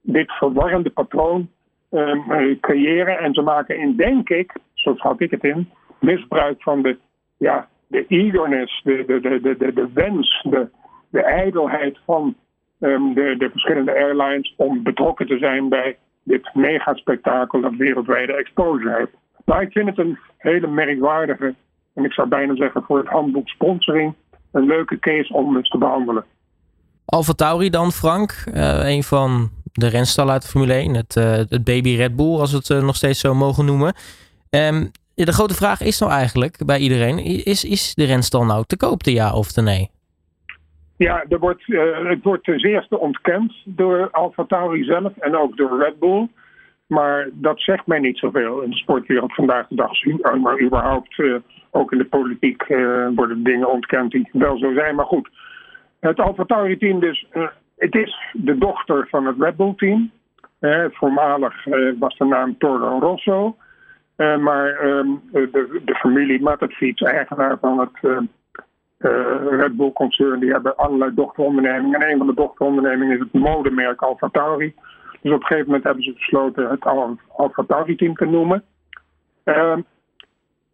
dit 0.02 0.32
verwarrende 0.32 0.90
patroon 0.90 1.50
um, 1.92 2.60
creëren. 2.60 3.20
En 3.20 3.34
ze 3.34 3.42
maken 3.42 3.78
in, 3.78 3.96
denk 3.96 4.30
ik, 4.30 4.54
zo 4.74 4.96
schat 4.96 5.22
ik 5.22 5.32
het 5.32 5.44
in, 5.44 5.70
misbruik 6.00 6.62
van 6.62 6.82
de, 6.82 6.98
ja, 7.38 7.68
de 7.88 8.06
eagerness, 8.08 8.82
de, 8.84 9.04
de, 9.08 9.20
de, 9.20 9.58
de, 9.58 9.74
de, 9.74 9.90
wens, 9.94 10.46
de, 10.50 10.70
de 11.10 11.22
ijdelheid 11.22 12.00
van 12.06 12.36
um, 12.80 13.14
de, 13.14 13.36
de 13.38 13.50
verschillende 13.50 13.94
airlines 13.94 14.54
om 14.58 14.84
betrokken 14.84 15.28
te 15.28 15.38
zijn 15.38 15.70
bij 15.70 15.98
dit 16.24 16.54
megaspectakel 16.54 17.62
dat 17.62 17.76
wereldwijde 17.76 18.34
exposure 18.34 18.96
heeft. 18.98 19.14
Maar 19.46 19.62
ik 19.62 19.72
vind 19.72 19.88
het 19.88 19.98
een 19.98 20.18
hele 20.38 20.68
merkwaardige, 20.68 21.56
en 21.94 22.06
ik 22.06 22.14
zou 22.14 22.28
bijna 22.28 22.56
zeggen 22.56 22.84
voor 22.84 22.98
het 22.98 23.08
handboek 23.08 23.48
sponsoring, 23.48 24.14
een 24.52 24.66
leuke 24.66 25.00
case 25.00 25.34
om 25.34 25.58
eens 25.58 25.70
te 25.70 25.78
behandelen. 25.78 26.26
Alfa 27.12 27.34
Tauri 27.34 27.70
dan, 27.70 27.92
Frank. 27.92 28.44
Uh, 28.54 28.90
een 28.94 29.04
van 29.04 29.50
de 29.74 29.88
renstallen 29.88 30.34
uit 30.34 30.42
de 30.42 30.48
Formule 30.48 30.74
1. 30.74 30.94
Het, 30.96 31.16
uh, 31.16 31.24
het 31.32 31.64
baby 31.64 31.96
Red 31.96 32.16
Bull, 32.16 32.40
als 32.40 32.52
we 32.52 32.58
het 32.58 32.70
uh, 32.70 32.82
nog 32.82 32.96
steeds 32.96 33.20
zo 33.20 33.34
mogen 33.34 33.66
noemen. 33.66 33.94
Um, 34.50 34.92
de 35.14 35.34
grote 35.34 35.54
vraag 35.54 35.82
is 35.82 36.00
nou 36.00 36.12
eigenlijk 36.12 36.66
bij 36.66 36.80
iedereen: 36.80 37.18
is, 37.46 37.64
is 37.64 37.96
de 37.96 38.06
renstal 38.06 38.46
nou 38.46 38.64
te 38.68 38.78
koop, 38.78 39.04
de 39.04 39.14
ja 39.14 39.34
of 39.34 39.52
de 39.52 39.62
nee? 39.62 39.90
Ja, 40.98 41.26
wordt, 41.28 41.64
het 42.10 42.24
wordt 42.24 42.44
ten 42.44 42.60
zeerste 42.60 43.00
ontkend 43.00 43.54
door 43.66 44.10
Alfa 44.12 44.46
Tauri 44.48 44.84
zelf 44.84 45.18
en 45.18 45.36
ook 45.36 45.58
door 45.58 45.80
Red 45.84 46.00
Bull. 46.00 46.30
Maar 46.88 47.30
dat 47.34 47.60
zegt 47.62 47.88
mij 47.88 48.00
niet 48.00 48.18
zoveel 48.18 48.62
in 48.62 48.70
de 48.70 48.76
sportwereld 48.76 49.34
vandaag 49.34 49.68
de 49.68 49.76
dag. 49.76 49.92
Maar 50.42 50.62
überhaupt, 50.62 51.24
ook 51.72 51.92
in 51.92 51.98
de 51.98 52.06
politiek 52.06 52.68
worden 53.16 53.44
dingen 53.44 53.72
ontkend 53.72 54.12
die 54.12 54.30
wel 54.32 54.58
zo 54.58 54.74
zijn. 54.74 54.96
Maar 54.96 55.06
goed, 55.06 55.30
het 56.02 56.20
Alfa 56.20 56.44
Tauri 56.44 56.78
team 56.78 57.00
dus, 57.00 57.28
het 57.78 57.96
is 57.96 58.34
de 58.34 58.58
dochter 58.58 59.08
van 59.10 59.26
het 59.26 59.36
Red 59.40 59.56
Bull 59.56 59.74
team. 59.76 60.12
voormalig 60.92 61.66
was 62.00 62.18
de 62.18 62.26
naam 62.26 62.58
Toro 62.58 63.00
Rosso. 63.00 63.56
maar 64.16 64.86
um, 64.86 65.22
de, 65.32 65.82
de 65.86 65.96
familie 65.96 66.42
Matefiets, 66.42 67.02
eigenaar 67.02 67.58
van 67.60 67.80
het 67.80 68.26
Red 69.50 69.78
Bull 69.78 69.92
concern, 69.92 70.40
die 70.40 70.52
hebben 70.52 70.76
allerlei 70.76 71.14
dochterondernemingen. 71.14 72.02
En 72.02 72.12
een 72.12 72.18
van 72.18 72.28
de 72.28 72.34
dochterondernemingen 72.34 73.14
is 73.14 73.20
het 73.20 73.34
modemerk 73.34 74.02
Alfa 74.02 74.30
Tauri. 74.30 74.74
Dus 75.22 75.32
op 75.32 75.40
een 75.40 75.46
gegeven 75.46 75.66
moment 75.66 75.84
hebben 75.84 76.04
ze 76.04 76.14
besloten 76.14 76.70
het 76.70 76.86
Alfa 77.28 77.64
Tauri 77.68 77.96
team 77.96 78.16
te 78.16 78.26
noemen. 78.26 78.64
Uh, 79.46 79.78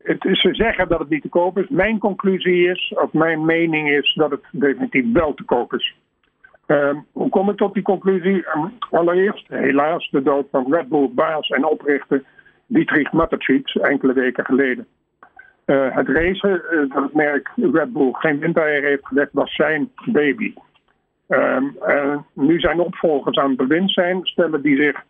het 0.08 0.38
ze 0.38 0.54
zeggen 0.54 0.88
dat 0.88 1.00
het 1.00 1.10
niet 1.10 1.22
te 1.22 1.30
koop 1.30 1.58
is. 1.58 1.68
Mijn 1.70 2.00
conclusie 2.00 2.70
is, 2.70 2.94
of 2.96 3.14
mijn 3.14 3.46
mening 3.46 3.90
is, 3.90 4.14
dat 4.14 4.32
het 4.32 4.44
definitief 4.52 5.06
wel 5.14 5.34
te 5.34 5.44
koop 5.44 5.74
is. 5.74 5.96
Uh, 6.68 6.98
hoe 7.12 7.30
kom 7.30 7.50
ik 7.50 7.58
tot 7.58 7.74
die 7.74 7.84
conclusie? 7.84 8.46
Um, 8.56 8.72
allereerst, 8.90 9.48
helaas, 9.48 10.10
de 10.12 10.22
dood 10.22 10.48
van 10.52 10.74
Red 10.74 10.88
Bull 10.88 11.10
baas 11.14 11.50
en 11.50 11.66
oprichter 11.66 12.24
Dietrich 12.66 13.12
Mateschitz 13.12 13.76
enkele 13.76 14.14
weken 14.14 14.46
geleden. 14.46 14.88
Uh, 15.66 15.96
het 15.96 16.08
racen, 16.08 16.62
uh, 16.72 16.94
dat 16.94 17.04
het 17.04 17.14
merk 17.14 17.52
Red 17.56 17.94
Bull 17.94 18.10
geen 18.12 18.40
windeier 18.40 18.84
heeft 18.84 19.08
gelegd, 19.08 19.30
was 19.32 19.56
zijn 19.56 19.92
baby. 20.06 20.54
Uh, 21.30 22.18
nu 22.34 22.60
zijn 22.60 22.80
opvolgers 22.80 23.38
aan 23.38 23.50
het 23.50 23.58
bewind 23.58 23.92
zijn, 23.92 24.20
stellen 24.24 24.62
die 24.62 24.84
zich 24.84 25.04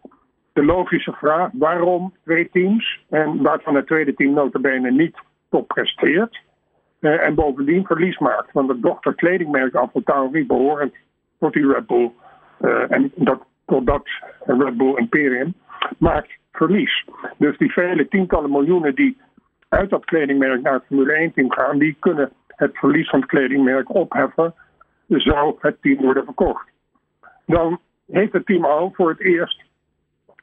de 0.57 0.65
logische 0.65 1.11
vraag 1.11 1.49
waarom 1.53 2.13
twee 2.23 2.49
teams, 2.49 2.99
en 3.09 3.41
waarvan 3.41 3.75
het 3.75 3.87
tweede 3.87 4.13
team 4.13 4.33
notabene 4.33 4.91
niet 4.91 5.17
top 5.49 5.67
presteert, 5.67 6.41
en 6.99 7.35
bovendien 7.35 7.85
verlies 7.85 8.17
maakt. 8.17 8.51
Want 8.51 8.69
het 8.69 8.81
dochter 8.81 9.15
kledingmerk 9.15 9.75
Alfa 9.75 9.99
Tauri 10.03 10.45
behorend 10.45 10.95
tot 11.39 11.53
die 11.53 11.71
Red 11.71 11.87
Bull, 11.87 12.11
en 12.89 13.11
dat, 13.15 13.41
tot 13.65 13.85
dat 13.85 14.07
Red 14.45 14.77
Bull 14.77 14.95
Imperium, 14.95 15.53
maakt 15.97 16.37
verlies. 16.51 17.05
Dus 17.37 17.57
die 17.57 17.71
vele 17.71 18.07
tientallen 18.07 18.51
miljoenen 18.51 18.95
die 18.95 19.17
uit 19.69 19.89
dat 19.89 20.05
kledingmerk 20.05 20.61
naar 20.61 20.73
het 20.73 20.85
Formule 20.87 21.29
1-team 21.29 21.51
gaan, 21.51 21.77
die 21.77 21.95
kunnen 21.99 22.31
het 22.47 22.77
verlies 22.77 23.09
van 23.09 23.19
het 23.19 23.29
kledingmerk 23.29 23.95
opheffen, 23.95 24.53
zou 25.07 25.55
het 25.59 25.81
team 25.81 26.01
worden 26.01 26.23
verkocht. 26.23 26.69
Dan 27.45 27.79
heeft 28.11 28.33
het 28.33 28.45
team 28.45 28.65
al 28.65 28.91
voor 28.95 29.09
het 29.09 29.19
eerst 29.19 29.65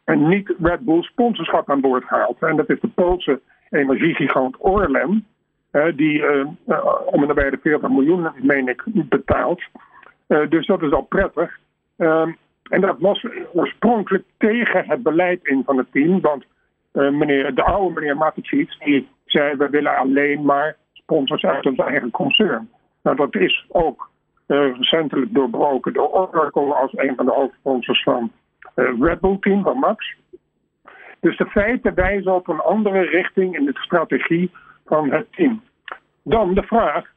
een 0.05 0.29
niet-Red 0.29 0.81
Bull 0.81 1.03
sponsorschap 1.03 1.71
aan 1.71 1.81
boord 1.81 2.05
gehaald. 2.05 2.43
En 2.43 2.57
dat 2.57 2.71
is 2.71 2.81
de 2.81 2.89
Poolse 2.89 3.41
energiegigant 3.71 4.57
Orlen, 4.59 5.27
die 5.95 6.19
uh, 6.19 6.47
om 7.07 7.23
en 7.23 7.27
nabij 7.27 7.51
de 7.51 7.59
40 7.63 7.89
miljoen, 7.89 8.29
meen 8.43 8.69
ik, 8.69 8.83
betaalt. 9.09 9.63
Uh, 10.29 10.49
dus 10.49 10.67
dat 10.67 10.83
is 10.83 10.93
al 10.93 11.03
prettig. 11.03 11.59
Uh, 11.99 12.29
en 12.71 12.81
dat 12.81 12.99
was 12.99 13.27
oorspronkelijk 13.53 14.25
tegen 14.39 14.85
het 14.87 15.03
beleid 15.03 15.41
in 15.43 15.63
van 15.65 15.77
het 15.77 15.93
team, 15.93 16.21
want 16.21 16.45
meneer, 16.93 17.55
de 17.55 17.63
oude 17.63 17.95
meneer 17.95 18.17
Mateschitz, 18.17 18.79
die 18.79 19.09
zei 19.25 19.57
we 19.57 19.69
willen 19.69 19.97
alleen 19.97 20.45
maar 20.45 20.77
sponsors 20.93 21.45
uit 21.45 21.67
ons 21.67 21.79
eigen 21.79 22.11
concern. 22.11 22.71
Nou, 23.03 23.17
dat 23.17 23.35
is 23.35 23.65
ook 23.69 24.11
recentelijk 24.47 25.35
doorbroken 25.35 25.93
door 25.93 26.09
Oracle 26.09 26.75
als 26.75 26.93
een 26.97 27.15
van 27.17 27.25
de 27.25 27.33
hoofdsponsors 27.33 28.03
van 28.03 28.31
Red 28.75 29.21
Bull 29.21 29.39
Team, 29.41 29.63
van 29.63 29.79
Max. 29.79 30.15
Dus 31.21 31.37
de 31.37 31.47
feiten 31.47 31.95
wijzen 31.95 32.35
op 32.35 32.49
een 32.49 32.61
andere 32.61 33.01
richting 33.01 33.57
in 33.57 33.65
de 33.65 33.79
strategie 33.79 34.51
van 34.87 35.11
het 35.11 35.27
team. 35.31 35.63
Dan 36.23 36.55
de 36.55 36.63
vraag, 36.63 37.13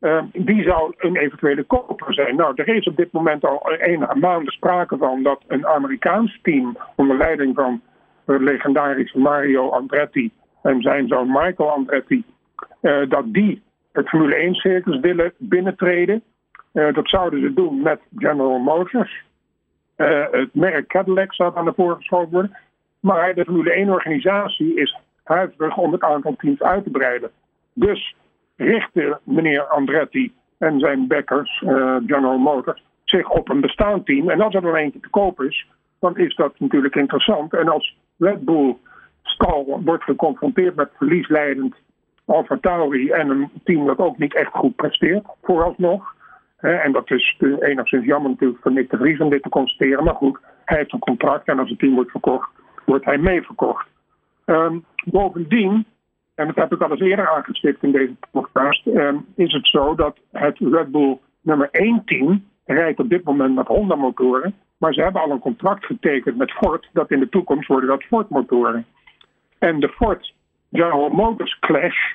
uh, 0.00 0.22
wie 0.32 0.62
zou 0.62 0.94
een 0.96 1.16
eventuele 1.16 1.62
koper 1.62 2.14
zijn? 2.14 2.36
Nou, 2.36 2.52
er 2.54 2.68
is 2.68 2.86
op 2.86 2.96
dit 2.96 3.12
moment 3.12 3.44
al 3.44 3.72
enige 3.72 4.18
maanden 4.18 4.52
sprake 4.52 4.96
van 4.96 5.22
dat 5.22 5.42
een 5.46 5.66
Amerikaans 5.66 6.38
team 6.42 6.76
onder 6.96 7.16
leiding 7.16 7.54
van 7.54 7.80
de 8.24 8.40
legendarische 8.40 9.18
Mario 9.18 9.68
Andretti 9.68 10.30
en 10.62 10.80
zijn 10.82 11.08
zoon 11.08 11.26
Michael 11.26 11.70
Andretti, 11.70 12.24
dat 13.08 13.24
die 13.32 13.62
het 13.92 14.08
Formule 14.08 14.48
1-circus 14.48 15.00
willen 15.00 15.32
binnentreden. 15.38 16.22
Dat 16.72 17.08
zouden 17.08 17.40
ze 17.40 17.52
doen 17.52 17.82
met 17.82 18.00
General 18.16 18.58
Motors. 18.58 19.24
Uh, 19.96 20.26
het 20.30 20.54
merk 20.54 20.86
Cadillac 20.88 21.34
zou 21.34 21.56
aan 21.56 21.64
de 21.64 21.72
voorgeschoven 21.76 22.30
worden. 22.30 22.56
Maar 23.00 23.34
de 23.34 23.44
Formule 23.44 23.84
1-organisatie 23.86 24.74
is 24.74 24.98
huiverig 25.24 25.76
om 25.76 25.92
het 25.92 26.02
aantal 26.02 26.34
teams 26.36 26.62
uit 26.62 26.84
te 26.84 26.90
breiden. 26.90 27.30
Dus 27.72 28.14
richten 28.56 29.20
meneer 29.22 29.66
Andretti 29.66 30.32
en 30.58 30.78
zijn 30.78 31.06
backers, 31.06 31.58
General 32.06 32.38
Motors, 32.38 32.82
zich 33.04 33.30
op 33.30 33.48
een 33.48 33.60
bestaand 33.60 34.06
team. 34.06 34.30
En 34.30 34.40
als 34.40 34.54
er 34.54 34.60
dan 34.60 34.74
eentje 34.74 35.00
te 35.00 35.08
koop 35.08 35.40
is, 35.40 35.66
dan 36.00 36.16
is 36.16 36.34
dat 36.34 36.52
natuurlijk 36.58 36.94
interessant. 36.94 37.52
En 37.54 37.68
als 37.68 37.96
Red 38.18 38.44
Bull 38.44 38.76
Stal 39.22 39.80
wordt 39.84 40.04
geconfronteerd 40.04 40.74
met 40.74 40.90
verliesleidend 40.96 41.74
Alfa 42.24 42.58
Tauri 42.60 43.10
en 43.10 43.30
een 43.30 43.50
team 43.64 43.86
dat 43.86 43.98
ook 43.98 44.18
niet 44.18 44.34
echt 44.34 44.52
goed 44.52 44.76
presteert, 44.76 45.24
vooralsnog. 45.42 46.14
En 46.66 46.92
dat 46.92 47.10
is 47.10 47.36
enigszins 47.60 48.04
jammer 48.04 48.30
natuurlijk 48.30 48.62
voor 48.62 48.72
Nick 48.72 48.90
de 48.90 48.96
Vries 48.96 49.20
om 49.20 49.30
dit 49.30 49.42
te 49.42 49.48
constateren. 49.48 50.04
Maar 50.04 50.14
goed, 50.14 50.38
hij 50.64 50.76
heeft 50.76 50.92
een 50.92 50.98
contract 50.98 51.48
en 51.48 51.58
als 51.58 51.70
het 51.70 51.78
team 51.78 51.94
wordt 51.94 52.10
verkocht, 52.10 52.50
wordt 52.84 53.04
hij 53.04 53.18
meeverkocht. 53.18 53.86
Um, 54.44 54.84
bovendien, 55.04 55.86
en 56.34 56.46
dat 56.46 56.56
heb 56.56 56.72
ik 56.72 56.80
al 56.80 56.90
eens 56.90 57.00
eerder 57.00 57.28
aangestipt 57.28 57.82
in 57.82 57.92
deze 57.92 58.14
podcast, 58.30 58.86
um, 58.86 59.26
is 59.34 59.52
het 59.52 59.66
zo 59.66 59.94
dat 59.94 60.18
het 60.32 60.58
Red 60.58 60.90
Bull 60.90 61.18
nummer 61.40 61.68
1 61.70 62.02
team 62.04 62.44
rijdt 62.64 63.00
op 63.00 63.08
dit 63.08 63.24
moment 63.24 63.54
met 63.54 63.66
Honda-motoren. 63.66 64.54
Maar 64.78 64.92
ze 64.92 65.02
hebben 65.02 65.22
al 65.22 65.30
een 65.30 65.38
contract 65.38 65.84
getekend 65.84 66.36
met 66.36 66.52
Ford 66.52 66.88
dat 66.92 67.10
in 67.10 67.20
de 67.20 67.28
toekomst 67.28 67.68
worden 67.68 67.88
dat 67.88 68.02
Ford-motoren. 68.02 68.86
En 69.58 69.80
de 69.80 69.88
Ford 69.88 70.34
General 70.72 71.08
Motors 71.08 71.58
Clash 71.58 72.14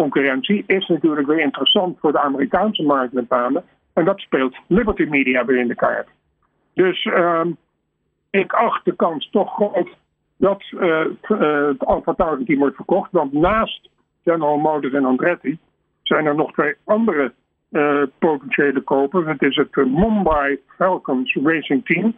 concurrentie 0.00 0.64
is 0.66 0.86
natuurlijk 0.86 1.26
weer 1.26 1.40
interessant 1.40 1.98
voor 2.00 2.12
de 2.12 2.20
Amerikaanse 2.20 2.82
markt 2.82 3.12
met 3.12 3.28
name. 3.28 3.62
En 3.92 4.04
dat 4.04 4.20
speelt 4.20 4.56
Liberty 4.66 5.04
Media 5.04 5.44
weer 5.44 5.58
in 5.58 5.68
de 5.68 5.74
kaart. 5.74 6.08
Dus 6.74 7.04
uh, 7.04 7.46
ik 8.30 8.52
acht 8.52 8.84
de 8.84 8.96
kans 8.96 9.30
toch 9.30 9.54
groot 9.54 9.88
dat 10.36 10.62
uh, 10.70 10.80
uh, 10.80 11.68
het 11.68 11.84
Alfa 11.84 12.14
Tauri 12.14 12.44
team 12.44 12.58
wordt 12.58 12.76
verkocht. 12.76 13.12
Want 13.12 13.32
naast 13.32 13.88
General 14.24 14.58
Motors 14.58 14.92
en 14.92 15.04
Andretti 15.04 15.58
zijn 16.02 16.26
er 16.26 16.34
nog 16.34 16.52
twee 16.52 16.74
andere 16.84 17.32
uh, 17.70 18.02
potentiële 18.18 18.80
kopers. 18.80 19.26
Het 19.26 19.42
is 19.42 19.56
het 19.56 19.76
Mumbai 19.76 20.58
Falcons 20.76 21.38
Racing 21.42 21.84
Team. 21.84 22.14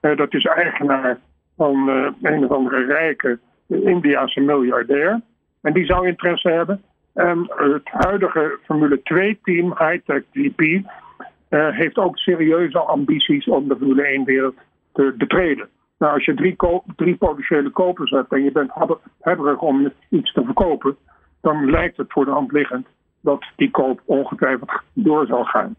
dat 0.00 0.34
is 0.34 0.44
eigenaar 0.44 1.18
van 1.56 1.88
een 2.22 2.44
of 2.44 2.50
andere 2.50 2.84
rijke 2.84 3.38
Indiaanse 3.66 4.40
miljardair. 4.40 5.20
En 5.60 5.72
die 5.72 5.84
zou 5.84 6.06
interesse 6.06 6.48
hebben. 6.48 6.82
En 7.14 7.52
het 7.56 7.88
huidige 7.88 8.58
Formule 8.64 8.98
2-team, 8.98 9.74
Hightech 9.78 10.22
GP, 10.32 10.60
uh, 10.60 10.82
heeft 11.50 11.96
ook 11.96 12.18
serieuze 12.18 12.78
ambities 12.78 13.48
om 13.48 13.68
de 13.68 13.76
Formule 13.76 14.20
1-wereld 14.20 14.54
te 14.92 15.14
betreden. 15.18 15.68
Nou, 15.98 16.14
als 16.14 16.24
je 16.24 16.34
drie, 16.34 16.56
drie, 16.96 17.16
potentiële 17.16 17.70
kopers 17.70 18.10
hebt 18.10 18.32
en 18.32 18.44
je 18.44 18.52
bent 18.52 18.72
hebberig 19.20 19.60
om 19.60 19.92
iets 20.08 20.32
te 20.32 20.44
verkopen, 20.44 20.96
dan 21.40 21.70
lijkt 21.70 21.96
het 21.96 22.12
voor 22.12 22.24
de 22.24 22.30
hand 22.30 22.52
liggend 22.52 22.86
dat 23.20 23.44
die 23.56 23.70
koop 23.70 24.00
ongetwijfeld 24.04 24.70
door 24.92 25.26
zal 25.26 25.44
gaan. 25.44 25.76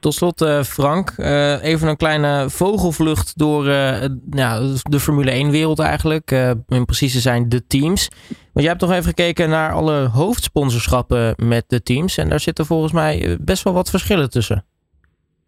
Tot 0.00 0.14
slot, 0.14 0.40
uh, 0.40 0.60
Frank, 0.60 1.10
uh, 1.18 1.64
even 1.64 1.88
een 1.88 1.96
kleine 1.96 2.50
vogelvlucht 2.50 3.38
door 3.38 3.66
uh, 3.66 4.02
ja, 4.30 4.58
de 4.82 5.00
Formule 5.00 5.44
1-wereld 5.46 5.78
eigenlijk. 5.78 6.30
in 6.68 6.84
precies 6.84 7.12
te 7.12 7.18
zijn 7.18 7.48
de 7.48 7.66
teams. 7.66 8.08
Want 8.28 8.66
jij 8.66 8.68
hebt 8.68 8.80
toch 8.80 8.92
even 8.92 9.04
gekeken 9.04 9.48
naar 9.48 9.72
alle 9.72 10.08
hoofdsponsorschappen 10.08 11.34
met 11.36 11.64
de 11.68 11.82
teams. 11.82 12.18
En 12.18 12.28
daar 12.28 12.40
zitten 12.40 12.64
volgens 12.64 12.92
mij 12.92 13.38
best 13.40 13.62
wel 13.64 13.72
wat 13.72 13.90
verschillen 13.90 14.30
tussen. 14.30 14.64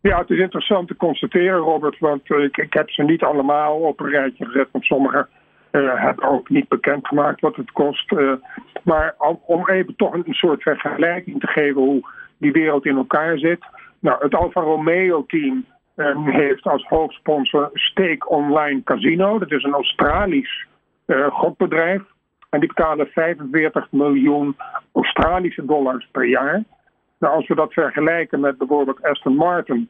Ja, 0.00 0.18
het 0.18 0.30
is 0.30 0.38
interessant 0.38 0.88
te 0.88 0.96
constateren, 0.96 1.58
Robert. 1.58 1.98
Want 1.98 2.30
ik, 2.30 2.56
ik 2.56 2.72
heb 2.72 2.90
ze 2.90 3.02
niet 3.02 3.22
allemaal 3.22 3.76
op 3.76 4.00
een 4.00 4.10
rijtje 4.10 4.44
gezet. 4.44 4.68
Want 4.72 4.84
sommige 4.84 5.28
hebben 5.70 6.28
ook 6.28 6.48
niet 6.48 6.68
bekendgemaakt 6.68 7.40
wat 7.40 7.56
het 7.56 7.72
kost. 7.72 8.12
maar 8.82 9.14
om 9.46 9.68
even 9.68 9.96
toch 9.96 10.12
een 10.12 10.34
soort 10.34 10.62
vergelijking 10.62 11.40
te 11.40 11.46
geven 11.46 11.80
hoe 11.80 12.08
die 12.38 12.52
wereld 12.52 12.86
in 12.86 12.96
elkaar 12.96 13.38
zit. 13.38 13.64
Nou, 14.00 14.22
het 14.22 14.34
Alfa 14.34 14.60
Romeo-team 14.60 15.64
um, 15.96 16.26
heeft 16.28 16.62
als 16.62 16.86
hoofdsponsor 16.86 17.70
Stake 17.72 18.28
Online 18.28 18.82
Casino. 18.82 19.38
Dat 19.38 19.50
is 19.50 19.62
een 19.62 19.72
Australisch 19.72 20.66
uh, 21.06 21.26
gokbedrijf. 21.26 22.02
En 22.50 22.60
die 22.60 22.68
betalen 22.68 23.06
45 23.06 23.92
miljoen 23.92 24.56
Australische 24.92 25.64
dollars 25.64 26.08
per 26.12 26.24
jaar. 26.24 26.64
Nou, 27.18 27.34
als 27.34 27.48
we 27.48 27.54
dat 27.54 27.72
vergelijken 27.72 28.40
met 28.40 28.58
bijvoorbeeld 28.58 29.02
Aston 29.02 29.36
Martin, 29.36 29.88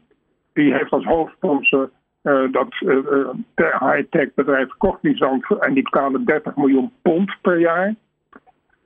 die 0.52 0.72
heeft 0.72 0.90
als 0.90 1.04
hoofdsponsor 1.04 1.90
uh, 2.22 2.52
dat 2.52 2.80
uh, 2.80 3.28
high-tech 3.56 4.34
bedrijf 4.34 4.68
Cognizant 4.78 5.44
en 5.60 5.74
die 5.74 5.82
betalen 5.82 6.24
30 6.24 6.56
miljoen 6.56 6.92
pond 7.02 7.36
per 7.42 7.58
jaar. 7.58 7.94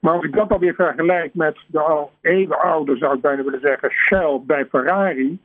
Maar 0.04 0.14
als 0.14 0.24
ik 0.24 0.32
dat 0.32 0.50
alweer 0.50 0.74
vergelijk 0.74 1.34
met 1.34 1.56
de 1.66 1.80
al 1.80 2.10
even 2.20 2.60
oude, 2.60 2.96
zou 2.96 3.14
ik 3.14 3.20
bijna 3.20 3.42
willen 3.42 3.60
zeggen, 3.60 3.90
Shell 3.90 4.40
bij 4.46 4.66
Ferrari. 4.66 5.38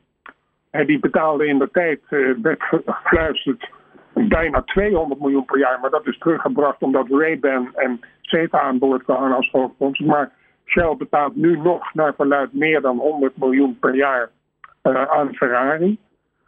En 0.70 0.86
die 0.86 0.98
betaalde 0.98 1.46
in 1.46 1.58
de 1.58 1.70
tijd, 1.70 2.00
uh, 2.10 2.34
werd 2.42 2.62
gefluisterd, 2.62 3.70
bijna 4.12 4.62
200 4.62 5.20
miljoen 5.20 5.44
per 5.44 5.58
jaar. 5.58 5.80
Maar 5.80 5.90
dat 5.90 6.06
is 6.06 6.18
teruggebracht 6.18 6.82
omdat 6.82 7.06
Ray-Ban 7.08 7.70
en 7.74 8.00
CETA 8.20 8.60
aan 8.60 8.78
boord 8.78 9.02
kwamen 9.02 9.36
als 9.36 9.50
hoofdsponsor. 9.50 10.06
Maar 10.06 10.30
Shell 10.64 10.94
betaalt 10.98 11.36
nu 11.36 11.56
nog 11.56 11.94
naar 11.94 12.14
verluid 12.14 12.52
meer 12.52 12.80
dan 12.80 12.98
100 12.98 13.36
miljoen 13.36 13.78
per 13.78 13.94
jaar 13.94 14.30
uh, 14.82 15.02
aan 15.02 15.34
Ferrari. 15.34 15.98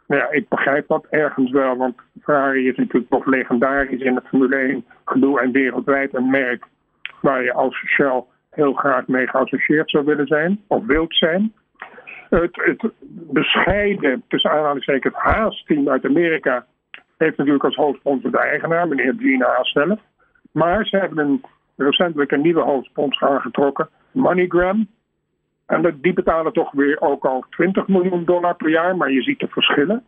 Nou 0.07 0.21
ja, 0.21 0.31
ik 0.31 0.49
begrijp 0.49 0.87
dat 0.87 1.05
ergens 1.09 1.51
wel, 1.51 1.77
want 1.77 1.95
Ferrari 2.21 2.67
is 2.67 2.77
natuurlijk 2.77 3.11
nog 3.11 3.25
legendarisch 3.25 4.01
in 4.01 4.15
het 4.15 4.27
Formule 4.27 4.55
1 4.55 4.85
gedoe 5.05 5.41
en 5.41 5.51
wereldwijd 5.51 6.13
een 6.13 6.29
merk 6.29 6.71
waar 7.21 7.43
je 7.43 7.53
als 7.53 7.75
Shell 7.75 8.23
heel 8.49 8.73
graag 8.73 9.07
mee 9.07 9.27
geassocieerd 9.27 9.89
zou 9.89 10.05
willen 10.05 10.27
zijn 10.27 10.59
of 10.67 10.85
wilt 10.85 11.15
zijn. 11.15 11.53
Het, 12.29 12.55
het 12.55 12.91
bescheiden, 13.31 14.23
tussen 14.27 14.51
aanhalingstekens, 14.51 15.15
Haas-team 15.15 15.89
uit 15.89 16.05
Amerika 16.05 16.65
heeft 17.17 17.37
natuurlijk 17.37 17.63
als 17.63 17.75
hoofdsponsor 17.75 18.31
de 18.31 18.37
eigenaar, 18.37 18.87
meneer 18.87 19.15
Gene 19.17 19.45
Haas 19.45 19.71
zelf. 19.71 19.99
Maar 20.51 20.85
ze 20.85 20.97
hebben 20.97 21.17
een, 21.17 21.43
recentelijk 21.75 22.31
een 22.31 22.41
nieuwe 22.41 22.61
hoofdsponsor 22.61 23.27
aangetrokken, 23.27 23.89
MoneyGram. 24.11 24.87
En 25.65 25.97
die 26.01 26.13
betalen 26.13 26.53
toch 26.53 26.71
weer 26.71 27.01
ook 27.01 27.25
al 27.25 27.45
20 27.49 27.87
miljoen 27.87 28.25
dollar 28.25 28.55
per 28.55 28.69
jaar, 28.69 28.97
maar 28.97 29.11
je 29.11 29.21
ziet 29.21 29.39
de 29.39 29.47
verschillen. 29.47 30.03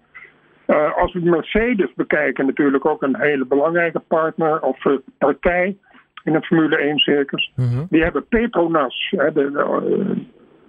Uh, 0.67 0.97
als 0.97 1.13
we 1.13 1.19
Mercedes 1.19 1.93
bekijken, 1.93 2.45
natuurlijk 2.45 2.85
ook 2.85 3.01
een 3.01 3.19
hele 3.19 3.45
belangrijke 3.45 3.99
partner 3.99 4.61
of 4.61 4.85
uh, 4.85 4.97
partij 5.17 5.77
in 6.25 6.33
het 6.33 6.45
Formule 6.45 6.77
1 6.77 6.97
circus. 6.97 7.51
Mhm. 7.55 7.85
Die 7.89 8.03
hebben 8.03 8.27
Petronas, 8.27 9.13
hè, 9.15 9.31
de, 9.31 9.51
de, 9.51 10.15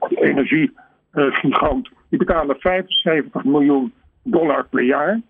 de 0.08 0.20
energiegigant, 0.20 1.88
die 2.08 2.18
betalen 2.18 2.56
75 2.58 3.44
miljoen 3.44 3.92
dollar 4.22 4.66
per 4.68 4.82
jaar. 4.82 5.20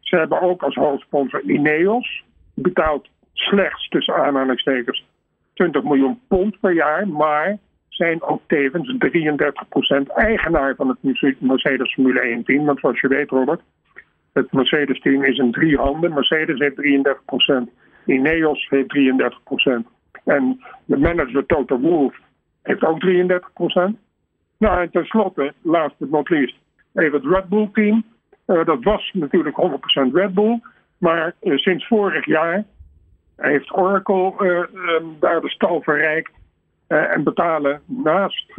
Ze 0.00 0.16
hebben 0.16 0.40
ook 0.40 0.62
als 0.62 0.74
hoofdsponsor 0.74 1.42
Ineos, 1.42 2.24
die 2.54 2.64
betaalt 2.64 3.08
slechts 3.32 3.88
tussen 3.88 4.14
aanhalingstekens 4.14 5.04
20 5.54 5.82
miljoen 5.82 6.20
pond 6.28 6.60
per 6.60 6.72
jaar, 6.72 7.08
maar 7.08 7.58
zijn 7.88 8.22
ook 8.22 8.42
tevens 8.46 8.94
33% 8.98 10.06
eigenaar 10.14 10.74
van 10.74 10.88
het 10.88 11.38
Mercedes 11.38 11.94
Formule 11.94 12.20
1 12.20 12.44
team. 12.44 12.64
Want 12.64 12.80
zoals 12.80 13.00
je 13.00 13.08
weet, 13.08 13.30
Robert, 13.30 13.60
het 14.32 14.52
Mercedes 14.52 15.00
team 15.00 15.24
is 15.24 15.38
in 15.38 15.52
drie 15.52 15.76
handen. 15.76 16.14
Mercedes 16.14 16.58
heeft 16.58 16.76
33%. 16.76 17.70
Ineos 18.06 18.66
heeft 18.68 18.96
33% 18.98 19.94
En 20.24 20.60
de 20.84 20.96
manager 20.96 21.46
Toto 21.46 21.78
Wolff 21.78 22.18
heeft 22.62 22.84
ook 22.84 23.04
33% 23.06 23.98
Nou, 24.58 24.80
en 24.80 24.90
tenslotte, 24.90 25.52
last 25.62 25.94
but 25.98 26.10
not 26.10 26.28
least, 26.30 26.56
even 26.94 27.12
het 27.12 27.32
Red 27.32 27.48
Bull 27.48 27.68
team. 27.72 28.04
Uh, 28.46 28.64
dat 28.64 28.84
was 28.84 29.10
natuurlijk 29.12 29.56
100% 30.10 30.12
Red 30.12 30.34
Bull. 30.34 30.60
Maar 30.98 31.34
uh, 31.42 31.56
sinds 31.56 31.86
vorig 31.86 32.26
jaar 32.26 32.64
heeft 33.36 33.76
Oracle 33.76 34.34
uh, 34.40 35.06
daar 35.20 35.40
de 35.40 35.50
stal 35.50 35.82
verrijkt. 35.82 36.30
en 36.86 37.24
betalen 37.24 37.80
naast 37.86 38.52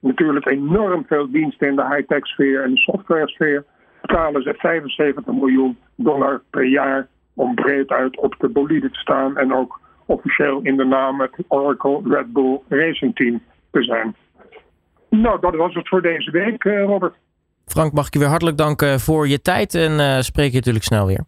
natuurlijk 0.00 0.46
enorm 0.46 1.04
veel 1.06 1.30
diensten 1.30 1.68
in 1.68 1.76
de 1.76 1.86
high-tech 1.86 2.26
sfeer 2.26 2.62
en 2.62 2.70
de 2.70 2.78
software 2.78 3.28
sfeer. 3.28 3.64
Betalen 4.00 4.42
ze 4.42 4.54
75 4.56 5.26
miljoen 5.26 5.78
dollar 5.94 6.42
per 6.50 6.64
jaar 6.64 7.08
om 7.34 7.54
breed 7.54 7.90
uit 7.90 8.16
op 8.18 8.34
de 8.38 8.48
bolide 8.48 8.90
te 8.90 8.98
staan 8.98 9.36
en 9.36 9.54
ook 9.54 9.80
officieel 10.06 10.60
in 10.62 10.76
de 10.76 10.84
naam 10.84 11.20
het 11.20 11.32
Oracle 11.48 12.00
Red 12.04 12.32
Bull 12.32 12.60
Racing 12.68 13.16
Team 13.16 13.42
te 13.70 13.82
zijn. 13.82 14.14
Nou, 15.10 15.40
dat 15.40 15.54
was 15.54 15.74
het 15.74 15.88
voor 15.88 16.02
deze 16.02 16.30
week, 16.30 16.64
eh, 16.64 16.84
Robert. 16.84 17.14
Frank, 17.66 17.92
mag 17.92 18.06
ik 18.06 18.12
je 18.12 18.18
weer 18.18 18.28
hartelijk 18.28 18.56
danken 18.56 19.00
voor 19.00 19.28
je 19.28 19.40
tijd 19.40 19.74
en 19.74 19.92
uh, 19.92 20.20
spreek 20.20 20.50
je 20.50 20.56
natuurlijk 20.56 20.84
snel 20.84 21.06
weer. 21.06 21.24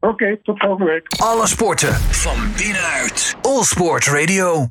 Oké, 0.00 0.38
tot 0.42 0.58
volgende 0.58 0.90
week. 0.90 1.06
Alle 1.16 1.46
sporten 1.46 1.92
van 1.94 2.36
binnenuit. 2.56 3.36
All 3.42 3.62
Sport 3.62 4.06
Radio. 4.06 4.62